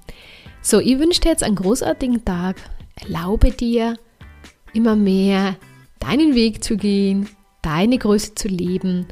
So, 0.61 0.81
ich 0.81 0.99
wünsche 0.99 1.21
dir 1.21 1.31
jetzt 1.31 1.43
einen 1.43 1.57
großartigen 1.57 2.25
Tag. 2.25 2.57
Erlaube 2.97 3.51
dir, 3.51 3.99
immer 4.73 4.97
mehr 4.97 5.57
deinen 6.01 6.35
Weg 6.35 6.63
zu 6.63 6.77
gehen, 6.77 7.29
deine 7.63 7.99
Größe 7.99 8.35
zu 8.35 8.49
leben 8.49 9.07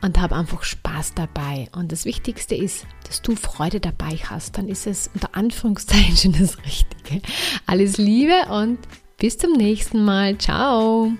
und 0.00 0.20
hab 0.20 0.32
einfach 0.32 0.62
Spaß 0.62 1.14
dabei. 1.14 1.68
Und 1.74 1.92
das 1.92 2.04
Wichtigste 2.04 2.54
ist, 2.54 2.86
dass 3.06 3.22
du 3.22 3.36
Freude 3.36 3.80
dabei 3.80 4.18
hast. 4.24 4.58
Dann 4.58 4.68
ist 4.68 4.86
es 4.86 5.10
unter 5.14 5.34
Anführungszeichen 5.34 6.16
schon 6.16 6.32
das 6.40 6.58
Richtige. 6.64 7.22
Alles 7.66 7.98
Liebe 7.98 8.46
und 8.50 8.78
bis 9.18 9.38
zum 9.38 9.52
nächsten 9.52 10.04
Mal. 10.04 10.38
Ciao. 10.38 11.12